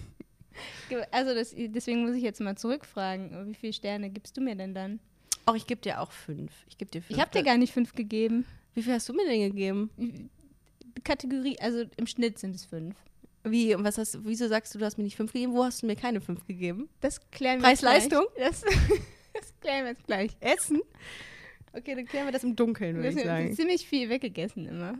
[1.12, 3.48] Also das, deswegen muss ich jetzt mal zurückfragen.
[3.48, 5.00] Wie viele Sterne gibst du mir denn dann?
[5.48, 6.52] Auch ich gebe dir auch fünf.
[6.70, 7.18] Ich gebe dir fünf.
[7.18, 8.46] Ich habe dir gar nicht fünf gegeben.
[8.74, 10.30] Wie viel hast du mir denn gegeben?
[11.06, 12.96] Kategorie, also im Schnitt sind es fünf.
[13.46, 15.54] Wie, und was hast, wieso sagst du, du hast mir nicht fünf gegeben?
[15.54, 16.90] Wo hast du mir keine fünf gegeben?
[17.00, 18.26] Das klären wir Preis-Leistung?
[18.38, 18.62] Das,
[19.34, 20.36] das klären wir jetzt gleich.
[20.42, 20.82] Essen?
[21.72, 23.56] Okay, dann klären wir das im Dunkeln, würde ich sagen.
[23.56, 24.96] ziemlich viel weggegessen immer.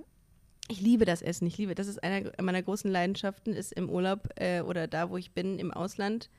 [0.70, 1.46] Ich liebe das Essen.
[1.48, 5.18] Ich liebe, das ist einer meiner großen Leidenschaften, ist im Urlaub äh, oder da, wo
[5.18, 6.30] ich bin, im Ausland,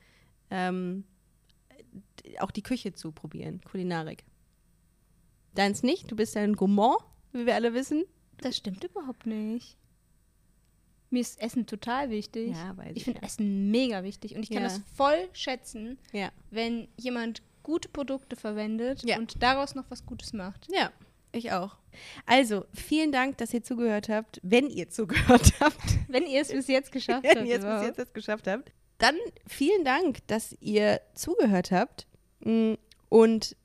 [0.49, 1.03] ähm,
[2.39, 4.23] auch die Küche zu probieren, Kulinarik.
[5.55, 6.09] Deins nicht?
[6.11, 6.99] Du bist ja ein Gourmand,
[7.33, 8.05] wie wir alle wissen.
[8.37, 9.75] Das stimmt überhaupt nicht.
[11.09, 12.51] Mir ist Essen total wichtig.
[12.51, 13.25] Ja, weiß ich ich finde ja.
[13.25, 14.69] Essen mega wichtig und ich kann Ja.
[14.69, 16.31] das voll schätzen, Ja.
[16.51, 20.67] wenn jemand gute Produkte verwendet und daraus noch was Gutes macht.
[20.71, 20.91] Ja,
[21.31, 21.77] ich auch.
[22.25, 25.75] Also, vielen Dank, dass ihr zugehört habt, wenn ihr zugehört habt.
[26.07, 27.47] Wenn ihr es bis jetzt geschafft wenn habt.
[27.47, 28.71] ihr es bis jetzt geschafft habt.
[28.99, 29.15] Dann
[29.47, 32.05] vielen Dank, dass ihr zugehört habt
[32.41, 32.73] mm,
[33.09, 33.55] und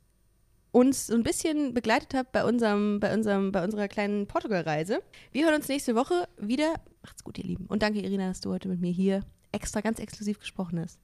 [0.71, 5.03] uns so ein bisschen begleitet habt bei unserem, bei unserem, bei unserer kleinen Portugal-Reise.
[5.33, 6.75] Wir hören uns nächste Woche wieder.
[7.03, 7.67] Macht's gut, ihr Lieben.
[7.67, 10.99] Und danke, Irina, dass du heute mit mir hier extra ganz exklusiv gesprochen hast.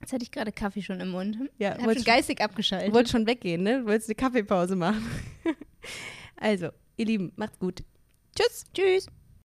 [0.00, 1.36] Jetzt hatte ich gerade Kaffee schon im Mund.
[1.58, 2.90] Ja, ich habe wolltest schon geistig abgeschaltet.
[2.90, 3.80] Du wolltest schon weggehen, ne?
[3.80, 5.04] Du wolltest eine Kaffeepause machen.
[6.36, 7.82] also, ihr Lieben, macht's gut.
[8.36, 8.64] Tschüss.
[8.74, 9.06] Tschüss.